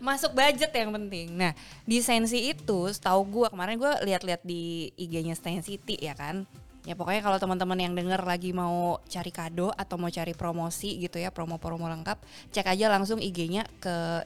Masuk 0.00 0.36
budget 0.36 0.70
yang 0.74 0.90
penting. 0.92 1.32
Nah, 1.34 1.52
di 1.82 1.98
Sensi 2.04 2.52
itu, 2.52 2.90
setahu 2.92 3.24
gue 3.28 3.46
kemarin 3.48 3.80
gue 3.80 3.92
lihat-lihat 4.04 4.42
di 4.44 4.92
IG-nya 4.94 5.34
Sensi 5.36 5.76
City 5.76 5.96
ya 5.96 6.12
kan. 6.12 6.44
Ya 6.84 6.92
pokoknya 6.92 7.24
kalau 7.24 7.40
teman-teman 7.40 7.80
yang 7.80 7.96
denger 7.96 8.20
lagi 8.28 8.52
mau 8.52 9.00
cari 9.08 9.32
kado 9.32 9.72
atau 9.72 9.96
mau 9.96 10.12
cari 10.12 10.36
promosi 10.36 11.00
gitu 11.00 11.16
ya, 11.16 11.32
promo-promo 11.32 11.88
lengkap, 11.88 12.20
cek 12.52 12.68
aja 12.68 12.92
langsung 12.92 13.24
IG-nya 13.24 13.64
ke 13.80 14.20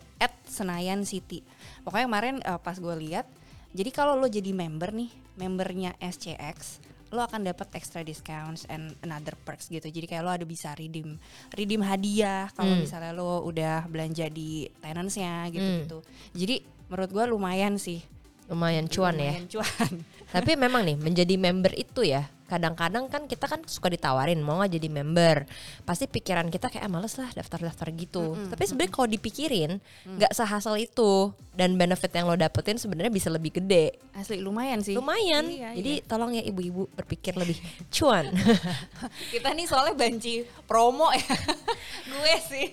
@senayan 0.50 1.06
city. 1.06 1.47
Pokoknya 1.87 2.11
kemarin 2.11 2.35
eh, 2.42 2.58
pas 2.58 2.75
gue 2.75 2.94
lihat, 2.99 3.30
jadi 3.75 3.90
kalau 3.90 4.16
lo 4.16 4.26
jadi 4.26 4.50
member 4.52 4.90
nih, 4.92 5.10
membernya 5.37 5.94
SCX, 6.00 6.80
lo 7.08 7.25
akan 7.25 7.48
dapat 7.48 7.72
extra 7.72 8.04
discounts 8.04 8.68
and 8.68 8.92
another 9.00 9.32
perks 9.32 9.72
gitu. 9.72 9.88
Jadi 9.88 10.04
kayak 10.04 10.22
lo 10.25 10.32
ada 10.32 10.44
bisa 10.44 10.76
redeem 10.76 11.16
redeem 11.56 11.80
hadiah 11.80 12.52
kalau 12.52 12.76
Hmm. 12.76 12.84
misalnya 12.84 13.16
lo 13.16 13.40
udah 13.44 13.88
belanja 13.88 14.28
di 14.28 14.68
tenants-nya 14.84 15.48
Hmm. 15.48 15.52
gitu-gitu. 15.52 15.98
Jadi 16.37 16.56
menurut 16.88 17.10
gua 17.12 17.25
lumayan 17.25 17.80
sih 17.80 18.04
lumayan 18.49 18.88
cuan 18.88 19.17
ya. 19.17 19.33
Lumayan 19.37 19.47
cuan. 19.47 19.93
Tapi 20.35 20.52
memang 20.57 20.85
nih 20.85 20.97
menjadi 20.97 21.35
member 21.37 21.73
itu 21.73 22.05
ya 22.05 22.28
kadang-kadang 22.49 23.12
kan 23.12 23.28
kita 23.28 23.45
kan 23.45 23.61
suka 23.69 23.93
ditawarin 23.93 24.40
mau 24.40 24.57
nggak 24.57 24.81
jadi 24.81 24.88
member 24.88 25.45
pasti 25.85 26.09
pikiran 26.09 26.49
kita 26.49 26.73
kayak 26.73 26.88
ah, 26.88 26.90
males 26.90 27.12
lah 27.21 27.28
daftar-daftar 27.37 27.93
gitu 27.93 28.25
Mm-mm, 28.33 28.49
tapi 28.49 28.64
sebenarnya 28.64 28.93
kalau 28.97 29.09
dipikirin 29.12 29.73
nggak 30.09 30.33
sehasal 30.33 30.81
itu 30.81 31.37
dan 31.52 31.76
benefit 31.76 32.09
yang 32.09 32.25
lo 32.25 32.40
dapetin 32.40 32.81
sebenarnya 32.81 33.12
bisa 33.12 33.28
lebih 33.28 33.61
gede 33.61 34.00
Asli 34.17 34.40
lumayan 34.40 34.81
sih. 34.81 34.97
lumayan 34.97 35.45
Iya, 35.45 35.76
jadi 35.76 35.93
tolong 36.09 36.33
ya 36.33 36.40
ibu-ibu 36.40 36.88
berpikir 36.97 37.37
lebih 37.37 37.61
cuan 37.95 38.33
Kita 39.33 39.52
nih 39.52 39.69
soalnya 39.69 39.93
banci 39.93 40.40
promo 40.64 41.12
ya. 41.12 41.28
gue 42.09 42.35
sih. 42.49 42.67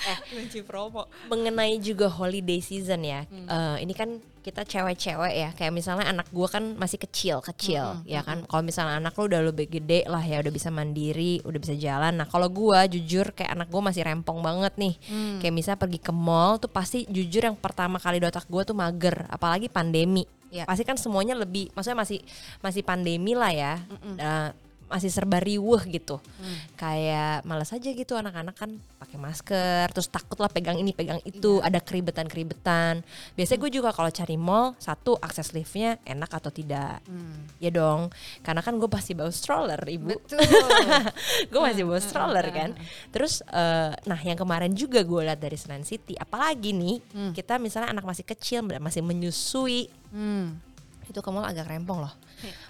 Eh, 0.00 0.18
banci 0.36 0.60
promo. 0.64 1.04
mengenai 1.28 1.76
juga 1.80 2.08
holiday 2.08 2.60
season 2.64 3.04
ya. 3.04 3.28
eh, 3.28 3.76
ini 3.84 3.92
kan 3.92 4.16
kita 4.40 4.64
cewek-cewek 4.64 5.34
ya. 5.36 5.50
Kayak 5.52 5.72
misalnya 5.76 6.08
anak 6.08 6.32
gua 6.32 6.48
kan 6.48 6.72
masih 6.80 6.96
kecil, 6.96 7.44
kecil 7.44 8.00
ya 8.08 8.24
kan. 8.24 8.48
Kalau 8.48 8.64
misalnya 8.64 8.96
anak 8.96 9.12
lu 9.20 9.28
udah 9.28 9.42
lebih 9.52 9.68
gede 9.68 10.08
lah 10.08 10.24
ya, 10.24 10.40
udah 10.40 10.48
bisa 10.48 10.72
mandiri, 10.72 11.44
udah 11.44 11.60
bisa 11.60 11.76
jalan. 11.76 12.16
Nah, 12.16 12.24
kalau 12.24 12.48
gua 12.48 12.88
jujur 12.88 13.36
kayak 13.36 13.52
anak 13.52 13.68
gua 13.68 13.92
masih 13.92 14.00
rempong 14.00 14.40
banget 14.40 14.72
nih. 14.80 14.94
Kayak 15.44 15.54
misalnya 15.54 15.80
pergi 15.84 16.00
ke 16.00 16.12
mall 16.12 16.56
tuh 16.56 16.72
pasti 16.72 17.04
jujur 17.12 17.44
yang 17.44 17.56
pertama 17.60 18.00
kali 18.00 18.16
di 18.16 18.26
otak 18.26 18.48
gua 18.48 18.64
tuh 18.64 18.72
mager, 18.72 19.28
apalagi 19.28 19.68
pandemi. 19.68 20.24
Ya. 20.50 20.64
Pasti 20.66 20.82
kan 20.82 20.96
semuanya 20.96 21.36
lebih 21.36 21.70
maksudnya 21.76 22.00
masih 22.00 22.18
masih 22.64 22.82
pandemi 22.82 23.36
lah 23.36 23.52
ya. 23.52 23.74
Nah, 24.16 24.56
masih 24.90 25.08
serba 25.08 25.38
riuh 25.38 25.78
gitu. 25.86 26.18
Kayak 26.74 27.46
malas 27.46 27.70
aja 27.70 27.88
gitu 27.94 28.18
anak-anak 28.18 28.58
kan 28.58 28.70
pakai 28.98 29.16
masker, 29.16 29.86
terus 29.94 30.10
takut 30.10 30.36
lah 30.42 30.50
pegang 30.50 30.76
ini 30.76 30.90
pegang 30.92 31.22
itu, 31.22 31.62
ada 31.62 31.78
keribetan-keribetan. 31.78 33.06
Biasanya 33.38 33.58
gue 33.62 33.70
juga 33.70 33.90
kalau 33.94 34.10
cari 34.10 34.36
mall 34.36 34.74
satu 34.76 35.16
akses 35.22 35.54
liftnya 35.54 35.96
enak 36.02 36.28
atau 36.28 36.50
tidak, 36.50 37.00
ya 37.62 37.70
dong. 37.70 38.10
Karena 38.42 38.60
kan 38.60 38.76
gue 38.76 38.90
pasti 38.90 39.14
bawa 39.14 39.30
stroller 39.30 39.80
ibu, 39.86 40.12
gue 41.50 41.60
masih 41.60 41.86
bawa 41.86 42.00
stroller 42.02 42.46
kan. 42.50 42.70
Terus, 43.14 43.40
eh, 43.46 43.94
nah 43.94 44.20
yang 44.20 44.36
kemarin 44.36 44.74
juga 44.74 45.00
gue 45.06 45.22
lihat 45.30 45.40
dari 45.40 45.56
Senan 45.56 45.86
City, 45.86 46.18
apalagi 46.18 46.74
nih 46.74 46.98
kita 47.32 47.56
misalnya 47.62 47.94
anak 47.94 48.04
masih 48.04 48.26
kecil 48.26 48.66
masih 48.66 49.00
menyusui, 49.00 49.88
hmm. 50.10 50.69
Itu 51.10 51.18
ke 51.18 51.28
mall 51.28 51.42
agak 51.42 51.66
rempong 51.66 52.00
loh. 52.00 52.14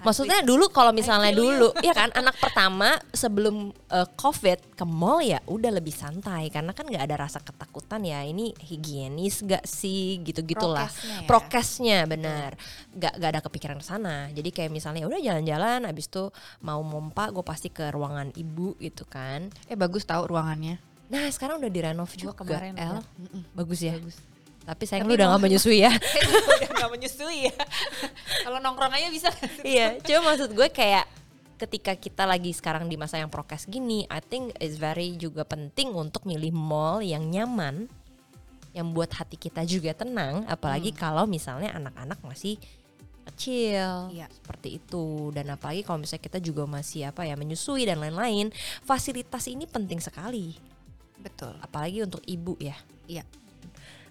Maksudnya 0.00 0.40
dulu 0.40 0.66
kalau 0.68 0.90
misalnya 0.90 1.30
dulu 1.30 1.70
ya 1.78 1.92
kan 1.92 2.10
anak 2.10 2.34
pertama 2.36 2.98
sebelum 3.10 3.56
eh, 3.86 4.08
covid 4.14 4.58
ke 4.74 4.82
mall 4.82 5.20
ya 5.20 5.38
udah 5.44 5.70
lebih 5.70 5.92
santai 5.92 6.48
karena 6.48 6.72
kan 6.72 6.84
nggak 6.84 7.04
ada 7.04 7.16
rasa 7.20 7.38
ketakutan 7.38 8.02
ya 8.02 8.20
ini 8.20 8.50
higienis 8.56 9.42
gak 9.42 9.62
sih 9.62 10.18
gitu 10.20 10.42
gitulah 10.42 10.88
Prokesnya 10.88 11.14
ya. 11.14 11.28
prokesnya 11.28 11.98
benar 12.04 12.50
nggak 12.90 13.12
nggak 13.14 13.30
ada 13.30 13.40
kepikiran 13.40 13.76
ke 13.76 13.86
sana 13.86 14.16
jadi 14.30 14.48
kayak 14.48 14.70
misalnya 14.70 15.00
"Ya 15.00 15.08
udah 15.08 15.20
jalan-jalan 15.20 15.80
abis 15.84 16.08
itu 16.08 16.24
mau 16.60 16.80
mompa 16.80 17.28
gue 17.28 17.42
pasti 17.42 17.68
ke 17.68 17.88
ruangan 17.88 18.32
ibu 18.34 18.74
gitu 18.76 19.04
kan 19.04 19.52
Eh 19.66 19.76
bagus 19.76 20.02
tahu 20.02 20.26
ruangannya. 20.26 20.80
nah 21.06 21.26
sekarang 21.26 21.58
udah 21.58 21.68
direnov 21.68 22.10
juga 22.12 22.34
kemarin 22.36 22.74
El. 22.74 22.98
Mm-mm. 23.16 23.42
bagus 23.52 23.80
ya 23.80 23.94
Bagus. 23.94 24.16
Tapi 24.70 24.86
sayang 24.86 25.02
Tapi 25.02 25.10
lu 25.10 25.18
udah 25.18 25.26
nggak 25.34 25.42
menyusui 25.42 25.82
ya 25.82 25.90
udah 26.62 26.70
gak 26.78 26.90
menyusui 26.94 27.50
ya. 27.50 27.54
Kalau 28.46 28.62
nongkrong 28.62 28.94
aja 28.94 29.10
bisa. 29.10 29.28
iya 29.66 29.98
cuma 29.98 30.30
maksud 30.30 30.54
gue 30.54 30.68
kayak 30.70 31.10
ketika 31.58 31.92
kita 31.92 32.22
lagi 32.24 32.54
sekarang 32.54 32.86
di 32.86 32.94
masa 32.94 33.18
yang 33.18 33.28
prokes 33.28 33.66
gini 33.66 34.06
I 34.06 34.22
think 34.22 34.54
it's 34.62 34.78
very 34.78 35.18
juga 35.18 35.42
penting 35.42 35.90
untuk 35.90 36.22
milih 36.24 36.54
mall 36.54 37.02
yang 37.02 37.26
nyaman 37.26 37.90
yang 38.70 38.94
buat 38.94 39.10
hati 39.10 39.34
kita 39.34 39.66
juga 39.66 39.90
tenang 39.92 40.46
apalagi 40.46 40.94
kalau 40.94 41.26
misalnya 41.26 41.74
anak-anak 41.74 42.22
masih 42.22 42.54
kecil 43.28 44.08
Iya. 44.08 44.30
seperti 44.30 44.78
itu 44.78 45.28
dan 45.34 45.50
apalagi 45.52 45.82
kalau 45.82 46.00
misalnya 46.00 46.24
kita 46.24 46.38
juga 46.38 46.64
masih 46.64 47.10
apa 47.10 47.26
ya 47.26 47.34
menyusui 47.34 47.84
dan 47.84 47.98
lain-lain 47.98 48.48
fasilitas 48.80 49.50
ini 49.50 49.66
penting 49.66 49.98
sekali 49.98 50.54
Betul. 51.20 51.58
apalagi 51.60 52.06
untuk 52.06 52.22
ibu 52.24 52.54
ya 52.56 52.78
Iya. 53.04 53.26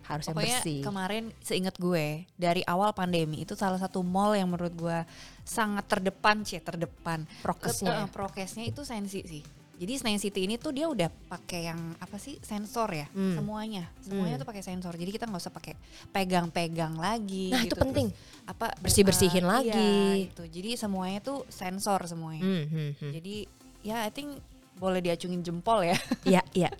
Harus 0.10 0.25
yang 0.25 0.34
Pokoknya 0.34 0.58
bersih 0.58 0.80
kemarin 0.82 1.24
seingat 1.39 1.75
gue 1.78 2.06
dari 2.36 2.66
awal 2.66 2.89
pandemi 2.92 3.39
itu 3.39 3.54
salah 3.54 3.78
satu 3.78 4.01
mall 4.01 4.34
yang 4.34 4.50
menurut 4.50 4.74
gue 4.74 5.00
sangat 5.44 5.86
terdepan 5.88 6.42
sih 6.42 6.58
terdepan 6.58 7.30
Prokesnya 7.39 7.86
Ke- 7.86 7.96
ya? 7.96 8.01
eh, 8.01 8.10
prokesnya 8.10 8.63
itu 8.66 8.82
Sensi 8.82 9.22
sih. 9.24 9.44
Jadi 9.80 9.96
Senayan 9.96 10.20
City 10.20 10.44
ini 10.44 10.58
tuh 10.58 10.75
dia 10.75 10.86
udah 10.86 11.08
pakai 11.08 11.72
yang 11.72 11.96
apa 11.96 12.18
sih 12.18 12.36
sensor 12.39 12.92
ya 12.92 13.08
Hmm. 13.08 13.32
semuanya 13.34 13.88
semuanya 14.01 14.36
Hmm. 14.36 14.44
tuh 14.44 14.50
pakai 14.50 14.60
sensor 14.60 14.92
jadi 14.94 15.08
kita 15.08 15.24
nggak 15.24 15.39
usah 15.39 15.56
pakai 15.56 15.72
pegang-pegang 16.12 16.94
lagi 16.96 17.48
Nah, 17.48 17.63
itu 17.63 17.72
gitu. 17.72 17.80
penting. 17.80 18.08
Terus 18.10 18.44
apa 18.46 18.75
Bersih-bersihin 18.78 19.39
eh, 19.42 19.48
lagi. 19.48 19.72
iya, 19.72 20.28
itu 20.28 20.44
jadi 20.44 20.75
semuanya 20.75 21.22
tuh 21.22 21.48
sensor 21.48 22.04
semuanya 22.04 22.44
Hmm, 22.44 22.66
hmm, 22.66 22.92
hmm. 22.98 23.12
jadi 23.13 23.36
ya 23.80 24.04
I 24.04 24.12
think 24.12 24.36
boleh 24.79 25.03
diacungin 25.03 25.43
jempol 25.43 25.83
ya 25.83 26.00
Iya, 26.29 26.41
iya. 26.55 26.71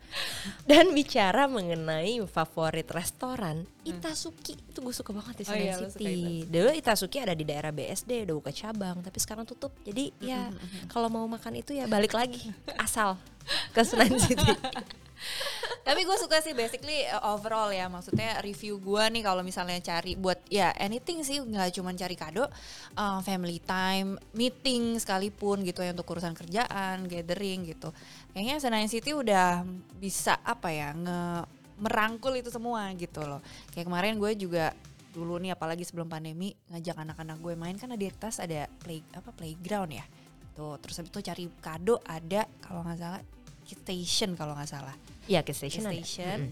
Dan 0.64 0.96
bicara 0.96 1.46
mengenai 1.52 2.18
favorit 2.26 2.88
restoran, 2.90 3.68
Itasuki 3.84 4.56
itu 4.56 4.80
gue 4.80 4.96
suka 4.96 5.12
banget 5.12 5.42
di 5.42 5.44
Oh 5.44 5.50
Senayan 5.52 5.66
iya, 5.66 5.76
lu 5.76 5.90
suka 5.90 6.00
City. 6.00 6.48
Dulu 6.48 6.70
Itasuki 6.80 7.18
ada 7.20 7.34
di 7.36 7.44
daerah 7.44 7.74
BSD, 7.76 8.24
udah 8.30 8.36
buka 8.40 8.52
cabang, 8.56 8.98
tapi 9.04 9.18
sekarang 9.20 9.44
tutup. 9.44 9.74
Jadi 9.84 10.16
ya 10.24 10.48
kalau 10.88 11.12
mau 11.12 11.26
makan 11.28 11.60
itu 11.60 11.76
ya 11.76 11.90
balik 11.90 12.16
lagi 12.16 12.54
asal 12.80 13.20
ke 13.76 13.82
Senayan 13.84 14.16
City. 14.26 14.54
Tapi 15.88 16.06
gue 16.06 16.18
suka 16.20 16.40
sih 16.40 16.56
basically 16.56 17.06
uh, 17.10 17.34
overall 17.36 17.70
ya 17.72 17.88
maksudnya 17.92 18.40
review 18.44 18.80
gue 18.80 19.04
nih 19.12 19.24
kalau 19.24 19.42
misalnya 19.44 19.80
cari 19.84 20.16
buat 20.16 20.40
ya 20.48 20.72
anything 20.80 21.22
sih 21.22 21.42
nggak 21.44 21.76
cuma 21.76 21.92
cari 21.96 22.16
kado, 22.16 22.48
uh, 22.96 23.20
family 23.24 23.60
time, 23.64 24.16
meeting 24.36 24.98
sekalipun 24.98 25.64
gitu 25.68 25.84
ya 25.84 25.92
untuk 25.94 26.08
urusan 26.10 26.36
kerjaan, 26.36 27.06
gathering 27.08 27.68
gitu. 27.68 27.92
Kayaknya 28.34 28.56
Senayan 28.62 28.90
City 28.92 29.12
udah 29.16 29.64
bisa 29.98 30.40
apa 30.44 30.72
ya 30.72 30.96
nge 30.96 31.22
merangkul 31.80 32.36
itu 32.36 32.52
semua 32.52 32.92
gitu 32.96 33.24
loh. 33.24 33.40
Kayak 33.72 33.88
kemarin 33.88 34.20
gue 34.20 34.32
juga 34.36 34.76
dulu 35.10 35.42
nih 35.42 35.58
apalagi 35.58 35.82
sebelum 35.82 36.06
pandemi 36.06 36.54
ngajak 36.70 37.02
anak-anak 37.02 37.42
gue 37.42 37.54
main 37.58 37.76
kan 37.82 37.90
di 37.98 38.06
atas 38.06 38.38
ada 38.38 38.70
play 38.84 39.02
apa 39.16 39.32
playground 39.34 39.92
ya. 39.96 40.06
Tuh 40.54 40.76
terus 40.78 41.00
habis 41.00 41.12
itu 41.12 41.22
cari 41.24 41.46
kado 41.64 42.04
ada 42.04 42.46
kalau 42.60 42.84
nggak 42.84 43.00
salah 43.00 43.22
Station 43.70 44.34
kalau 44.34 44.58
nggak 44.58 44.70
salah 44.70 44.98
Iya, 45.30 45.46
ke 45.46 45.54
station, 45.54 45.86
ada. 45.86 45.94
station. 45.94 46.50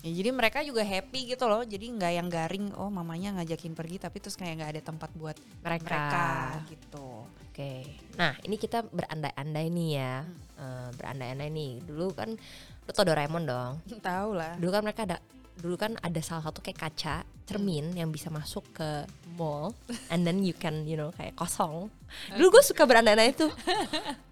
Ya, 0.00 0.10
jadi 0.16 0.30
mereka 0.32 0.64
juga 0.64 0.80
happy 0.80 1.36
gitu 1.36 1.44
loh. 1.44 1.60
Jadi 1.60 1.92
nggak 1.92 2.12
yang 2.14 2.28
garing. 2.32 2.72
Oh 2.80 2.88
mamanya 2.88 3.36
ngajakin 3.36 3.76
pergi 3.76 4.00
tapi 4.00 4.16
terus 4.22 4.38
kayak 4.38 4.62
nggak 4.62 4.70
ada 4.78 4.82
tempat 4.86 5.10
buat 5.12 5.36
Mereka. 5.60 5.84
mereka 5.84 6.28
gitu. 6.72 7.08
Oke. 7.50 7.84
Nah, 8.16 8.32
ini 8.48 8.56
kita 8.56 8.80
berandai-andai 8.88 9.66
nih 9.68 9.90
ya. 10.00 10.14
Eh, 10.56 10.88
berandai-andai 10.96 11.50
nih. 11.52 11.72
Dulu 11.84 12.16
kan 12.16 12.32
lu 12.32 12.90
tau 12.96 13.04
Doraemon 13.04 13.44
dong. 13.44 13.72
Tahu 14.00 14.30
lah. 14.32 14.56
dulu 14.56 14.70
kan 14.72 14.82
mereka 14.86 15.04
ada 15.04 15.18
dulu 15.60 15.76
kan 15.76 15.94
ada 16.00 16.18
salah 16.24 16.48
satu 16.48 16.64
kayak 16.64 16.80
kaca 16.80 17.22
cermin 17.50 17.90
yang 17.98 18.14
bisa 18.14 18.30
masuk 18.30 18.62
ke 18.70 19.04
mall 19.34 19.74
and 20.14 20.22
then 20.22 20.40
you 20.46 20.54
can 20.54 20.86
you 20.86 20.94
know 20.94 21.10
kayak 21.18 21.34
kosong. 21.34 21.90
Dulu 22.34 22.58
gue 22.58 22.64
suka 22.66 22.82
berandai-andai 22.86 23.30
itu. 23.30 23.46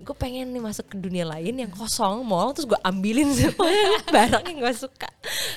Gue 0.03 0.15
pengen 0.15 0.51
nih 0.51 0.63
masuk 0.63 0.91
ke 0.91 0.97
dunia 0.99 1.27
lain 1.27 1.63
yang 1.63 1.71
kosong 1.71 2.27
mall 2.27 2.51
terus 2.55 2.67
gue 2.67 2.79
ambilin 2.83 3.31
semua 3.35 3.71
barang 4.15 4.45
yang 4.51 4.59
gue 4.63 4.75
suka. 4.75 5.11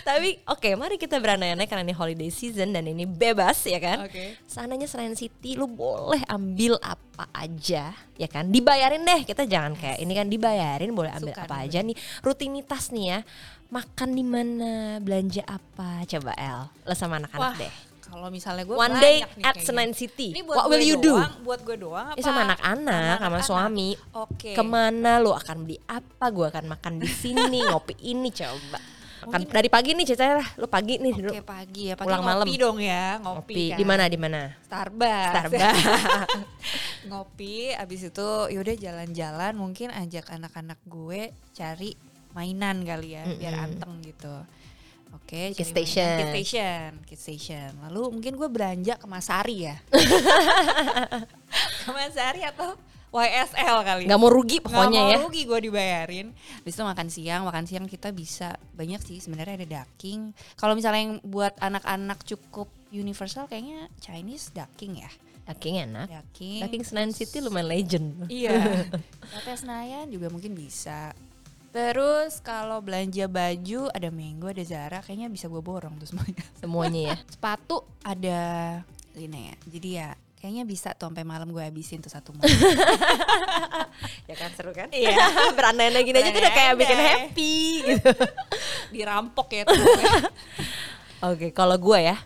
Tapi 0.06 0.42
oke 0.46 0.70
mari 0.78 0.98
kita 0.98 1.18
berandai-andai 1.18 1.66
karena 1.70 1.86
ini 1.86 1.96
holiday 1.98 2.30
season 2.34 2.74
dan 2.74 2.86
ini 2.86 3.06
bebas 3.06 3.66
ya 3.66 3.78
kan? 3.78 4.06
Oke. 4.06 4.38
seandainya 4.50 4.90
Senayan 4.90 5.18
City 5.18 5.58
lu 5.58 5.70
boleh 5.70 6.22
ambil 6.30 6.78
apa 6.82 7.30
aja 7.34 7.94
ya 7.94 8.28
kan? 8.30 8.50
Dibayarin 8.50 9.06
deh 9.06 9.22
kita 9.26 9.46
jangan 9.46 9.78
kayak 9.78 10.02
ini 10.02 10.14
kan 10.18 10.28
dibayarin 10.30 10.94
boleh 10.94 11.14
ambil 11.14 11.34
Suka 11.34 11.46
apa 11.46 11.56
nih 11.62 11.66
aja 11.70 11.80
nih. 11.86 11.96
Rutinitas 12.26 12.90
nih 12.94 13.06
ya 13.18 13.20
makan 13.72 14.10
di 14.12 14.22
mana? 14.22 14.72
Belanja 15.00 15.44
apa? 15.48 16.04
Coba 16.06 16.32
El. 16.36 16.62
Lo 16.84 16.94
sama 16.94 17.18
anak-anak 17.18 17.56
deh. 17.58 17.74
kalau 18.02 18.28
misalnya 18.28 18.68
gue 18.68 18.76
one 18.76 19.00
day 19.00 19.24
nih 19.40 19.48
at. 19.48 19.56
Senayan 19.64 19.96
City. 19.96 20.36
Ini 20.36 20.44
buat 20.44 20.56
what 20.60 20.68
will 20.68 20.84
you 20.84 21.00
do? 21.00 21.16
doang, 21.16 21.32
Buat 21.48 21.64
gue 21.64 21.78
doang 21.80 22.12
apa? 22.12 22.20
Eh, 22.20 22.24
sama 22.24 22.44
anak-anak 22.44 23.18
sama 23.18 23.40
suami. 23.40 23.90
Oke. 24.12 24.52
ke 24.52 24.64
mana? 24.68 25.24
Lu 25.24 25.32
akan 25.32 25.64
beli 25.64 25.80
apa? 25.88 26.28
Gue 26.28 26.52
akan 26.52 26.68
makan 26.68 27.00
di 27.00 27.08
sini 27.08 27.64
ngopi 27.72 27.96
ini 28.04 28.28
coba. 28.36 28.84
Mungkin- 29.22 29.54
dari 29.54 29.70
pagi 29.72 29.96
nih 29.96 30.04
cerita 30.04 30.44
lah. 30.44 30.50
Lu 30.60 30.68
pagi 30.68 31.00
nih 31.00 31.14
dulu. 31.14 31.32
Oke 31.32 31.46
pagi 31.46 31.82
ya, 31.88 31.96
pagi 31.96 32.08
Pulang 32.10 32.22
ngopi 32.26 32.36
malam. 32.36 32.46
dong 32.60 32.78
ya, 32.84 33.06
ngopi. 33.24 33.38
ngopi. 33.40 33.64
kan. 33.72 33.78
di 33.80 33.86
mana? 33.88 34.04
Di 34.12 34.18
mana? 34.20 34.42
Starbucks. 34.68 35.32
Starbucks. 35.32 35.80
Ngopi, 37.10 37.56
abis 37.74 38.02
itu 38.12 38.30
yaudah 38.52 38.76
jalan-jalan, 38.78 39.54
mungkin 39.58 39.90
ajak 39.90 40.30
anak-anak 40.30 40.78
gue 40.86 41.32
cari 41.50 41.96
mainan 42.32 42.84
kali 42.84 43.16
ya, 43.18 43.24
biar 43.28 43.54
Mm-mm. 43.54 43.66
anteng 43.68 43.94
gitu. 44.04 44.36
Oke, 45.12 45.52
mainan. 45.52 45.68
Station. 45.76 46.18
Kid 46.24 46.30
Station, 46.32 46.90
Kid 47.04 47.20
Station. 47.20 47.72
Lalu 47.88 48.02
mungkin 48.20 48.34
gue 48.40 48.48
belanja 48.48 48.96
ke 48.96 49.08
Masari 49.12 49.68
ya. 49.68 49.76
ke 51.84 51.90
Masari 51.92 52.42
atau 52.48 52.80
YSL 53.12 53.78
kali. 53.84 54.04
nggak 54.08 54.20
mau 54.24 54.32
rugi 54.32 54.64
pokoknya 54.64 55.02
mau 55.04 55.12
ya 55.12 55.18
rugi 55.20 55.44
gue 55.44 55.60
dibayarin. 55.68 56.28
Habis 56.64 56.80
itu 56.80 56.84
makan 56.88 57.08
siang, 57.12 57.42
makan 57.44 57.68
siang 57.68 57.84
kita 57.84 58.16
bisa 58.16 58.56
banyak 58.72 59.04
sih 59.04 59.20
sebenarnya 59.20 59.60
ada 59.60 59.68
daging. 59.84 60.32
Kalau 60.56 60.80
misalnya 60.80 61.02
yang 61.04 61.14
buat 61.28 61.52
anak-anak 61.60 62.24
cukup 62.24 62.72
universal 62.96 63.52
kayaknya 63.52 63.92
Chinese 64.00 64.56
Daking 64.56 65.04
ya. 65.04 65.12
Daking 65.44 65.92
enak. 65.92 66.08
Daking. 66.08 66.64
Daking 66.64 66.84
Senayan 66.88 67.12
City 67.12 67.44
lumayan 67.44 67.68
legend. 67.68 68.08
Iya. 68.32 68.88
Hotel 69.36 69.56
Senayan 69.60 70.08
juga 70.08 70.32
mungkin 70.32 70.56
bisa. 70.56 71.12
Terus 71.72 72.44
kalau 72.44 72.84
belanja 72.84 73.32
baju 73.32 73.88
ada 73.96 74.12
Mango, 74.12 74.52
ada 74.52 74.64
Zara, 74.68 75.00
kayaknya 75.00 75.32
bisa 75.32 75.48
gue 75.48 75.64
borong 75.64 75.96
tuh 76.04 76.08
semuanya. 76.12 76.44
Semuanya 76.62 77.02
ya. 77.02 77.16
Sepatu 77.32 77.88
ada 78.04 78.40
Lina 79.16 79.40
ya. 79.40 79.56
Jadi 79.72 79.90
ya 79.96 80.12
kayaknya 80.42 80.68
bisa 80.68 80.92
tuh 80.98 81.08
sampai 81.08 81.24
malam 81.24 81.48
gue 81.56 81.64
habisin 81.64 82.04
tuh 82.04 82.12
satu 82.12 82.36
mall. 82.36 82.44
ya 84.30 84.36
kan 84.36 84.52
seru 84.52 84.76
kan? 84.76 84.92
Iya. 84.92 85.16
Berandai-andai 85.58 86.04
gini 86.04 86.18
aja 86.20 86.30
tuh 86.36 86.44
udah 86.44 86.54
kayak 86.54 86.74
bikin 86.76 87.00
happy 87.00 87.56
gitu. 87.88 88.12
Dirampok 88.92 89.48
ya 89.56 89.64
tuh. 89.64 89.80
Oke, 91.22 91.56
kalau 91.56 91.78
gue 91.80 92.00
ya, 92.04 92.18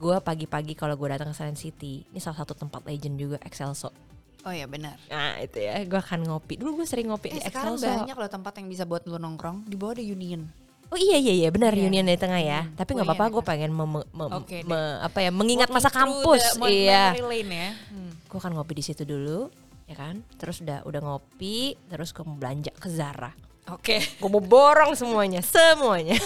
gue 0.00 0.16
pagi-pagi 0.24 0.74
kalau 0.74 0.98
gue 0.98 1.08
datang 1.12 1.30
ke 1.30 1.36
Senayan 1.36 1.54
City, 1.54 2.02
ini 2.08 2.18
salah 2.18 2.42
satu 2.42 2.56
tempat 2.56 2.82
legend 2.82 3.14
juga 3.14 3.38
Excelso. 3.46 3.92
Oh 4.40 4.52
ya 4.52 4.64
benar. 4.64 4.96
Nah 5.06 5.38
itu 5.38 5.58
ya, 5.58 5.80
gue 5.80 5.98
akan 5.98 6.20
ngopi. 6.24 6.54
Dulu 6.56 6.78
gue 6.78 6.86
sering 6.86 7.08
ngopi 7.08 7.28
Eh, 7.28 7.32
di 7.32 7.40
sekarang 7.42 7.74
Excelso. 7.74 7.90
banyak 7.98 8.14
loh 8.14 8.28
tempat 8.28 8.52
yang 8.54 8.66
bisa 8.66 8.82
buat 8.82 9.02
lu 9.04 9.16
nongkrong. 9.16 9.64
Di 9.64 9.74
bawah 9.74 9.92
ada 9.92 10.04
Union. 10.04 10.46
Oh 10.88 10.96
iya 10.96 11.16
iya 11.16 11.34
iya 11.36 11.48
benar 11.48 11.70
Iya. 11.70 11.84
Union 11.84 12.02
di 12.02 12.16
tengah 12.16 12.40
ya. 12.40 12.60
Hmm. 12.62 12.72
Tapi 12.74 12.90
Oh 12.90 12.94
nggak 12.96 13.06
iya, 13.06 13.14
apa-apa, 13.14 13.28
gue 13.30 13.42
iya. 13.42 13.50
pengen 13.50 13.70
mem- 13.70 14.08
mem- 14.08 14.32
deh. 14.42 14.62
me- 14.64 14.98
apa 15.02 15.18
ya 15.20 15.30
mengingat 15.30 15.68
masa 15.68 15.88
kampus. 15.88 16.56
the 16.56 16.64
Iya. 16.64 17.12
lane 17.18 17.52
ya. 17.52 17.70
Hmm. 17.88 18.10
Gue 18.24 18.38
akan 18.38 18.52
ngopi 18.54 18.72
di 18.72 18.82
situ 18.82 19.02
dulu, 19.02 19.52
ya 19.84 19.94
kan. 19.94 20.24
Terus 20.36 20.60
udah 20.60 20.80
udah 20.82 21.00
ngopi, 21.02 21.76
terus 21.86 22.10
gue 22.10 22.22
mau 22.22 22.34
belanja 22.34 22.72
ke 22.72 22.88
Zara. 22.88 23.36
Oke. 23.68 24.00
Gue 24.16 24.30
mau 24.30 24.40
borong 24.40 24.96
semuanya, 24.96 25.44
semuanya. 25.44 26.16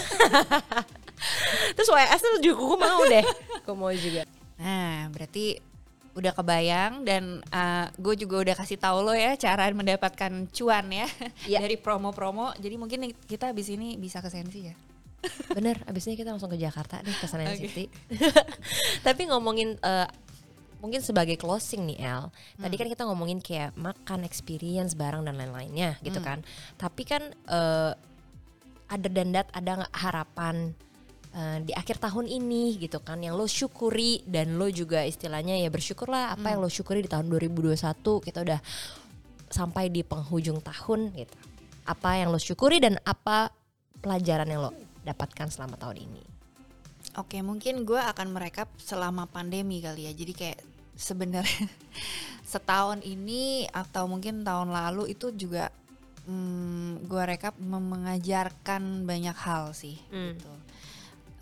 terus 1.74 1.88
WS 1.88 2.20
tuh 2.20 2.38
juga 2.40 2.60
gue 2.60 2.78
mau 2.80 3.02
deh. 3.04 3.24
Gue 3.62 3.74
mau 3.74 3.90
juga. 3.90 4.22
Nah, 4.58 5.10
berarti 5.10 5.58
udah 6.12 6.32
kebayang 6.32 7.02
dan 7.02 7.40
gue 7.96 8.14
juga 8.14 8.44
udah 8.44 8.54
kasih 8.54 8.76
tahu 8.76 9.00
lo 9.00 9.12
ya 9.12 9.32
cara 9.34 9.64
mendapatkan 9.68 10.28
cuan 10.52 10.86
ya 10.88 11.08
Iya. 11.50 11.64
dari 11.64 11.76
promo-promo. 11.76 12.52
Jadi 12.56 12.74
mungkin 12.76 13.00
kita 13.24 13.50
abis 13.50 13.72
ini 13.72 13.96
bisa 13.96 14.20
ke 14.20 14.28
Sensi 14.28 14.68
ya. 14.68 14.76
Bener, 15.56 15.80
abis 15.86 16.06
ini 16.06 16.18
kita 16.18 16.30
langsung 16.30 16.50
ke 16.50 16.58
Jakarta 16.58 16.98
deh 17.00 17.14
ke 17.14 17.24
Senayan 17.24 17.54
Oke. 17.54 17.64
City. 17.64 17.84
Tapi 19.06 19.22
ngomongin 19.30 19.78
eh, 19.78 20.08
mungkin 20.82 20.98
sebagai 20.98 21.38
closing 21.38 21.86
nih 21.86 21.98
El, 22.02 22.22
tadi 22.58 22.74
kan 22.74 22.90
kita 22.90 23.06
ngomongin 23.06 23.38
kayak 23.38 23.70
makan, 23.78 24.26
experience 24.26 24.98
barang 24.98 25.22
dan 25.22 25.38
lain-lainnya 25.38 25.94
gitu 26.02 26.18
Hmm. 26.18 26.26
kan. 26.26 26.38
Tapi 26.74 27.02
kan 27.06 27.22
eh, 27.30 27.92
ada 28.90 29.08
dan 29.08 29.32
that 29.32 29.48
ada 29.54 29.86
harapan 29.94 30.74
eh, 31.34 31.58
di 31.64 31.72
akhir 31.72 31.98
tahun 31.98 32.28
ini 32.28 32.78
gitu 32.80 33.00
kan 33.02 33.20
yang 33.20 33.34
lo 33.34 33.48
syukuri 33.48 34.22
dan 34.24 34.56
lo 34.56 34.68
juga 34.68 35.04
istilahnya 35.04 35.58
ya 35.60 35.68
bersyukurlah 35.68 36.36
apa 36.36 36.54
yang 36.54 36.60
lo 36.62 36.70
syukuri 36.70 37.04
di 37.04 37.10
tahun 37.10 37.28
2021 37.28 37.76
kita 38.24 38.38
udah 38.44 38.60
sampai 39.52 39.92
di 39.92 40.00
penghujung 40.00 40.64
tahun 40.64 41.12
gitu. 41.12 41.36
Apa 41.84 42.22
yang 42.22 42.32
lo 42.32 42.40
syukuri 42.40 42.80
dan 42.80 42.96
apa 43.04 43.52
pelajaran 44.00 44.48
yang 44.48 44.60
lo 44.68 44.72
dapatkan 45.04 45.52
selama 45.52 45.76
tahun 45.76 46.08
ini. 46.08 46.22
Oke, 47.20 47.44
mungkin 47.44 47.84
gue 47.84 48.00
akan 48.00 48.32
merekap 48.32 48.72
selama 48.80 49.28
pandemi 49.28 49.84
kali 49.84 50.08
ya. 50.08 50.12
Jadi 50.16 50.32
kayak 50.32 50.60
sebenarnya 50.96 51.68
setahun 52.52 53.04
ini 53.04 53.68
atau 53.68 54.08
mungkin 54.08 54.40
tahun 54.46 54.72
lalu 54.72 55.12
itu 55.12 55.28
juga 55.36 55.68
hmm, 56.24 57.04
gue 57.04 57.22
rekap 57.28 57.54
mengajarkan 57.60 59.04
banyak 59.04 59.36
hal 59.36 59.76
sih. 59.76 60.00
Hmm. 60.08 60.38
Gitu. 60.38 60.52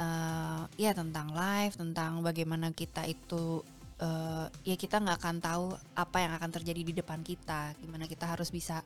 Eh, 0.00 0.62
ya 0.80 0.96
tentang 0.96 1.28
life, 1.36 1.76
tentang 1.76 2.24
bagaimana 2.24 2.72
kita 2.72 3.04
itu 3.04 3.60
eh, 4.00 4.48
ya 4.64 4.76
kita 4.80 4.96
nggak 4.96 5.18
akan 5.20 5.36
tahu 5.44 5.66
apa 5.92 6.16
yang 6.24 6.32
akan 6.40 6.50
terjadi 6.56 6.80
di 6.80 6.92
depan 6.96 7.20
kita. 7.20 7.76
Gimana 7.76 8.08
kita 8.08 8.24
harus 8.24 8.48
bisa 8.48 8.80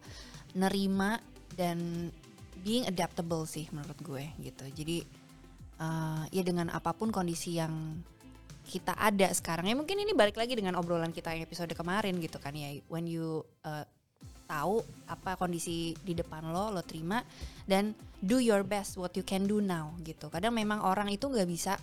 nerima 0.59 1.23
dan 1.55 2.11
being 2.67 2.91
adaptable 2.91 3.47
sih 3.47 3.71
menurut 3.71 3.95
gue 4.03 4.27
gitu. 4.43 4.67
Jadi 4.75 5.07
eh, 5.79 6.23
ya 6.35 6.43
dengan 6.43 6.75
apa 6.75 6.91
pun 6.91 7.15
kondisi 7.15 7.63
yang 7.63 8.03
kita 8.65 8.97
ada 8.99 9.29
sekarang 9.31 9.69
ya 9.71 9.77
mungkin 9.77 10.01
ini 10.03 10.17
balik 10.17 10.41
lagi 10.41 10.57
dengan 10.57 10.75
obrolan 10.81 11.13
kita 11.13 11.37
yang 11.37 11.45
episode 11.45 11.69
kemarin 11.77 12.17
gitu 12.17 12.41
kan 12.41 12.57
ya 12.57 12.75
when 12.91 13.07
you 13.07 13.45
eh, 13.63 13.87
tahu 14.45 14.81
apa 15.05 15.35
kondisi 15.35 15.97
di 16.01 16.13
depan 16.13 16.53
lo 16.53 16.69
lo 16.69 16.81
terima 16.81 17.21
dan 17.65 17.93
do 18.21 18.39
your 18.39 18.61
best 18.63 18.97
what 18.97 19.13
you 19.17 19.25
can 19.25 19.45
do 19.45 19.59
now 19.59 19.93
gitu 20.01 20.29
kadang 20.29 20.53
memang 20.53 20.81
orang 20.81 21.09
itu 21.09 21.27
nggak 21.27 21.49
bisa 21.49 21.75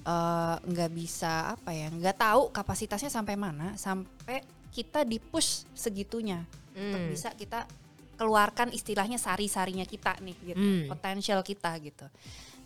eh, 0.00 0.56
nggak 0.60 0.90
bisa 0.92 1.56
apa 1.56 1.70
ya 1.72 1.88
nggak 1.88 2.16
tahu 2.16 2.42
kapasitasnya 2.52 3.08
sampai 3.08 3.36
mana 3.36 3.72
sampai 3.74 4.40
kita 4.70 5.02
di 5.02 5.18
push 5.18 5.66
segitunya 5.72 6.44
untuk 6.76 7.00
Hmm. 7.02 7.10
bisa 7.10 7.34
kita 7.34 7.66
keluarkan 8.14 8.70
istilahnya 8.70 9.16
sari-sarinya 9.16 9.82
kita 9.82 10.14
nih 10.20 10.36
gitu 10.54 10.60
Hmm. 10.62 10.86
potensial 10.86 11.40
kita 11.40 11.72
gitu 11.80 12.06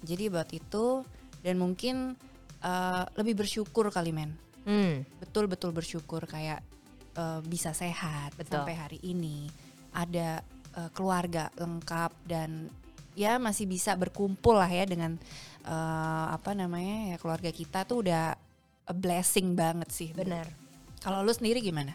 jadi 0.02 0.28
buat 0.28 0.50
itu 0.52 1.06
dan 1.40 1.56
mungkin 1.56 2.18
eh, 2.60 3.04
lebih 3.14 3.44
bersyukur 3.44 3.88
kali 3.88 4.10
men 4.10 4.34
Hmm. 4.64 5.04
betul-betul 5.20 5.70
bersyukur 5.70 6.24
kayak 6.24 6.64
eh, 7.14 7.40
bisa 7.46 7.70
sehat 7.72 8.34
Betul. 8.34 8.62
sampai 8.62 8.74
hari 8.74 8.98
ini. 9.02 9.46
Ada 9.94 10.42
eh, 10.74 10.90
keluarga 10.92 11.48
lengkap 11.54 12.12
dan 12.26 12.66
ya 13.14 13.38
masih 13.38 13.70
bisa 13.70 13.94
berkumpul 13.94 14.58
lah 14.58 14.66
ya 14.68 14.84
dengan 14.84 15.14
eh, 15.64 16.26
apa 16.30 16.50
namanya 16.52 17.14
ya 17.14 17.16
keluarga 17.16 17.50
kita 17.54 17.86
tuh 17.86 18.02
udah 18.04 18.34
a 18.84 18.94
blessing 18.94 19.54
banget 19.54 19.88
sih. 19.90 20.10
Benar. 20.12 20.46
kalau 21.00 21.20
lu 21.20 21.32
sendiri 21.32 21.60
gimana? 21.60 21.92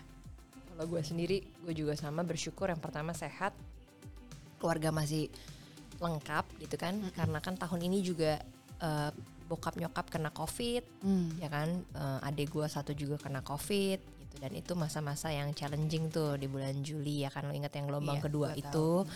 Kalau 0.69 0.85
gue 0.85 1.01
sendiri, 1.01 1.41
gue 1.65 1.73
juga 1.73 1.97
sama 1.97 2.21
bersyukur 2.21 2.69
yang 2.69 2.77
pertama 2.77 3.09
sehat, 3.11 3.51
keluarga 4.61 4.93
masih 4.93 5.27
lengkap 5.99 6.45
gitu 6.61 6.77
kan, 6.79 6.95
karena 7.17 7.41
kan 7.41 7.57
tahun 7.57 7.89
ini 7.89 7.99
juga 7.99 8.37
eh, 8.79 9.11
bokap 9.49 9.75
nyokap 9.75 10.07
kena 10.13 10.29
covid, 10.29 10.85
Hmm. 11.01 11.33
ya 11.41 11.49
kan, 11.49 11.81
Eh, 11.89 12.19
adik 12.21 12.53
gue 12.53 12.63
satu 12.69 12.93
juga 12.93 13.17
kena 13.17 13.41
covid, 13.41 13.97
gitu. 14.29 14.37
Dan 14.39 14.53
itu 14.53 14.71
masa-masa 14.73 15.27
yang 15.27 15.49
challenging 15.51 16.07
tuh 16.07 16.37
di 16.37 16.45
bulan 16.45 16.77
Juli 16.79 17.25
ya 17.25 17.33
kan. 17.33 17.43
Lo 17.43 17.51
ingat 17.51 17.73
yang 17.73 17.89
gelombang 17.89 18.21
Iya, 18.21 18.25
kedua 18.29 18.49
itu, 18.53 18.69
tahu. 19.03 19.09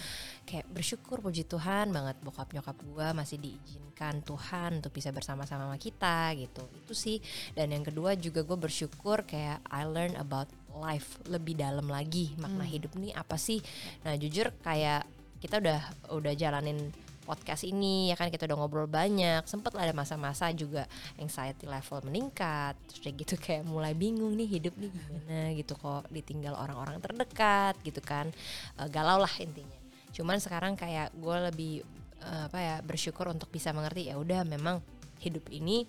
kayak 0.44 0.66
bersyukur 0.68 1.22
puji 1.22 1.46
Tuhan 1.46 1.90
banget 1.90 2.18
bokap 2.20 2.50
nyokap 2.52 2.76
gue 2.76 3.08
masih 3.14 3.38
diizinkan 3.38 4.20
Tuhan 4.20 4.82
untuk 4.82 4.92
bisa 4.92 5.14
bersama-sama 5.14 5.64
sama 5.64 5.78
kita 5.78 6.34
gitu. 6.36 6.66
Itu 6.76 6.92
sih. 6.92 7.22
Dan 7.54 7.72
yang 7.72 7.86
kedua 7.86 8.18
juga 8.18 8.42
gue 8.42 8.58
bersyukur 8.58 9.22
kayak 9.24 9.62
I 9.70 9.86
learn 9.86 10.18
about 10.18 10.50
life 10.74 11.22
lebih 11.30 11.54
dalam 11.56 11.86
lagi. 11.86 12.34
Makna 12.36 12.66
Hmm. 12.66 12.74
hidup 12.74 12.92
nih 12.98 13.14
apa 13.14 13.38
sih? 13.38 13.62
Nah 14.02 14.18
jujur 14.18 14.50
kayak 14.60 15.06
kita 15.38 15.62
udah 15.62 15.80
udah 16.10 16.34
jalanin 16.34 16.90
podcast 17.24 17.64
ini 17.64 18.12
ya 18.12 18.16
kan 18.20 18.30
kita 18.30 18.46
udah 18.46 18.58
ngobrol 18.60 18.88
banyak. 18.88 19.48
Sempet 19.48 19.72
lah 19.74 19.90
ada 19.90 19.96
masa-masa 19.96 20.52
juga 20.52 20.86
anxiety 21.18 21.66
level 21.66 22.04
meningkat. 22.06 22.78
Terus 22.92 23.00
kayak 23.00 23.16
gitu 23.26 23.36
kayak 23.46 23.64
mulai 23.66 23.96
bingung 23.96 24.36
nih 24.36 24.60
hidup 24.60 24.76
nih 24.78 24.92
gimana 24.92 25.40
gitu 25.58 25.74
kok 25.80 26.06
ditinggal 26.12 26.54
orang-orang 26.54 27.00
terdekat 27.00 27.76
gitu 27.82 28.04
kan. 28.04 28.30
Eh, 28.78 28.88
galau 28.92 29.24
lah 29.24 29.34
intinya. 29.40 29.80
Cuman 30.14 30.38
sekarang 30.38 30.78
kayak 30.78 31.16
gue 31.16 31.38
lebih 31.50 31.74
eh, 32.22 32.44
apa 32.48 32.60
ya 32.60 32.76
bersyukur 32.84 33.32
untuk 33.32 33.50
bisa 33.50 33.72
mengerti 33.72 34.12
ya 34.12 34.20
udah 34.20 34.46
memang 34.46 34.84
hidup 35.24 35.48
ini 35.50 35.88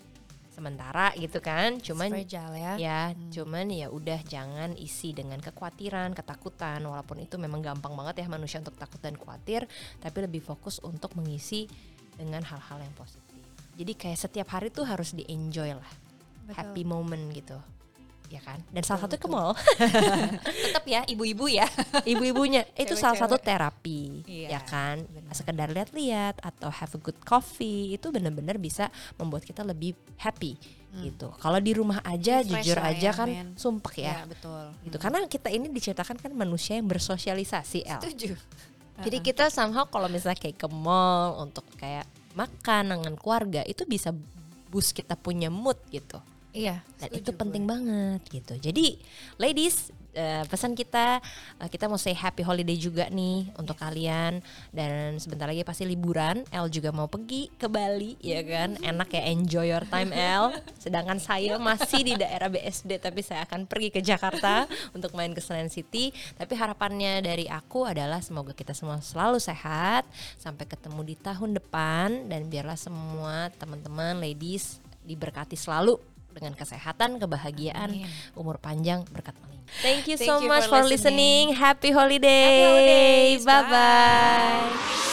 sementara 0.54 1.10
gitu 1.18 1.42
kan. 1.42 1.82
Cuman 1.82 2.14
fragile 2.14 2.54
ya 2.54 2.72
ya 2.78 3.00
cuman 3.34 3.66
ya 3.74 3.90
udah 3.90 4.22
jangan 4.22 4.78
isi 4.78 5.10
dengan 5.10 5.42
kekhawatiran 5.42 6.14
ketakutan. 6.14 6.78
Walaupun 6.86 7.26
itu 7.26 7.34
memang 7.34 7.58
gampang 7.58 7.98
banget 7.98 8.22
ya 8.22 8.26
manusia 8.30 8.62
untuk 8.62 8.78
takut 8.78 9.02
dan 9.02 9.18
khawatir 9.18 9.66
tapi 9.98 10.18
lebih 10.22 10.46
fokus 10.46 10.78
untuk 10.86 11.18
mengisi 11.18 11.66
dengan 12.14 12.46
hal-hal 12.46 12.78
yang 12.78 12.94
positif. 12.94 13.42
Jadi 13.74 13.92
kayak 13.98 14.18
setiap 14.30 14.54
hari 14.54 14.70
tuh 14.70 14.86
harus 14.86 15.10
di 15.10 15.26
enjoy 15.26 15.74
lah. 15.74 15.92
Betul. 16.44 16.56
happy 16.60 16.82
moment 16.84 17.24
gitu 17.32 17.56
ya 18.32 18.40
kan? 18.40 18.60
Dan 18.72 18.82
salah 18.82 19.06
satu 19.06 19.16
ke 19.20 19.28
mall. 19.28 19.52
tetap 20.70 20.84
ya 20.88 21.04
ibu-ibu 21.06 21.46
ya. 21.48 21.68
Ibu-ibunya. 22.02 22.64
Itu 22.74 22.96
salah 22.96 23.18
satu 23.18 23.36
terapi 23.36 24.24
Iya, 24.24 24.58
ya 24.58 24.60
kan? 24.64 25.04
benar. 25.04 25.32
sekedar 25.34 25.68
lihat-lihat 25.70 26.40
atau 26.40 26.70
have 26.70 26.94
a 26.94 27.00
good 27.00 27.18
coffee 27.22 27.94
itu 27.98 28.08
benar-benar 28.14 28.56
bisa 28.56 28.88
membuat 29.18 29.42
kita 29.44 29.66
lebih 29.66 29.98
happy 30.18 30.56
gitu. 30.94 31.34
Kalau 31.42 31.58
di 31.58 31.74
rumah 31.74 31.98
aja 32.06 32.38
jujur 32.46 32.78
lah 32.78 32.94
aja 32.94 33.10
ya, 33.10 33.12
kan 33.12 33.26
men. 33.26 33.48
sumpek 33.58 34.06
ya. 34.06 34.22
Ya 34.22 34.30
betul. 34.30 34.64
Gitu. 34.86 34.96
Karena 35.02 35.18
kita 35.26 35.48
ini 35.50 35.66
diceritakan 35.66 36.22
kan 36.22 36.30
manusia 36.30 36.78
yang 36.78 36.86
bersosialisasi 36.86 37.82
El. 37.82 37.98
Setuju. 37.98 38.38
Jadi 39.02 39.18
kita 39.26 39.50
somehow 39.50 39.90
kalau 39.90 40.06
misalnya 40.06 40.38
kayak 40.38 40.54
ke 40.54 40.68
mall 40.70 41.42
untuk 41.42 41.66
kayak 41.82 42.06
makan 42.38 42.94
dengan 42.94 43.14
keluarga 43.18 43.66
itu 43.66 43.82
bisa 43.90 44.14
boost 44.70 44.94
kita 44.94 45.18
punya 45.18 45.50
mood 45.50 45.78
gitu 45.90 46.18
Iya. 46.54 46.78
dan 47.02 47.10
setuju 47.10 47.18
itu 47.18 47.30
gue. 47.34 47.40
penting 47.42 47.64
banget 47.66 48.20
gitu. 48.30 48.54
Jadi 48.62 48.86
ladies 49.42 49.90
eh, 50.14 50.46
pesan 50.46 50.78
kita 50.78 51.18
eh, 51.58 51.68
kita 51.68 51.90
mau 51.90 51.98
say 51.98 52.14
happy 52.14 52.46
holiday 52.46 52.78
juga 52.78 53.10
nih 53.10 53.50
untuk 53.58 53.74
kalian. 53.74 54.38
Dan 54.70 55.18
sebentar 55.18 55.50
lagi 55.50 55.66
pasti 55.66 55.82
liburan. 55.82 56.46
El 56.54 56.70
juga 56.70 56.94
mau 56.94 57.10
pergi 57.10 57.50
ke 57.58 57.66
Bali 57.66 58.14
ya 58.22 58.38
kan? 58.46 58.78
Enak 58.78 59.10
ya 59.10 59.22
enjoy 59.34 59.66
your 59.66 59.82
time 59.90 60.14
El 60.14 60.54
sedangkan 60.78 61.18
saya 61.18 61.58
masih 61.58 62.06
di 62.06 62.14
daerah 62.14 62.46
BSD 62.46 63.02
tapi 63.02 63.26
saya 63.26 63.42
akan 63.50 63.66
pergi 63.66 63.90
ke 63.90 63.98
Jakarta 63.98 64.70
untuk 64.96 65.10
main 65.18 65.34
ke 65.34 65.42
Senayan 65.42 65.74
City. 65.74 66.14
Tapi 66.38 66.54
harapannya 66.54 67.18
dari 67.18 67.50
aku 67.50 67.82
adalah 67.82 68.22
semoga 68.22 68.54
kita 68.54 68.70
semua 68.70 69.02
selalu 69.02 69.42
sehat 69.42 70.06
sampai 70.38 70.70
ketemu 70.70 71.02
di 71.02 71.18
tahun 71.18 71.58
depan. 71.58 72.30
Dan 72.30 72.46
biarlah 72.46 72.78
semua 72.78 73.50
teman-teman 73.58 74.22
ladies 74.22 74.78
diberkati 75.02 75.58
selalu 75.58 76.13
dengan 76.34 76.58
kesehatan, 76.58 77.22
kebahagiaan, 77.22 77.94
Amin. 77.94 78.10
umur 78.34 78.58
panjang, 78.58 79.06
berkat 79.14 79.38
melimpah. 79.38 79.54
Thank 79.80 80.10
you 80.10 80.18
Thank 80.20 80.28
so 80.28 80.34
you 80.42 80.50
much 80.50 80.66
for 80.68 80.82
for 80.82 80.90
listening. 80.90 81.54
listening. 81.54 81.62
Happy 81.62 81.90
holiday. 81.94 82.44
Happy 82.44 82.62
holidays. 82.68 83.40
Bye 83.46 83.62
bye. 83.64 83.70
Bye. 83.72 85.10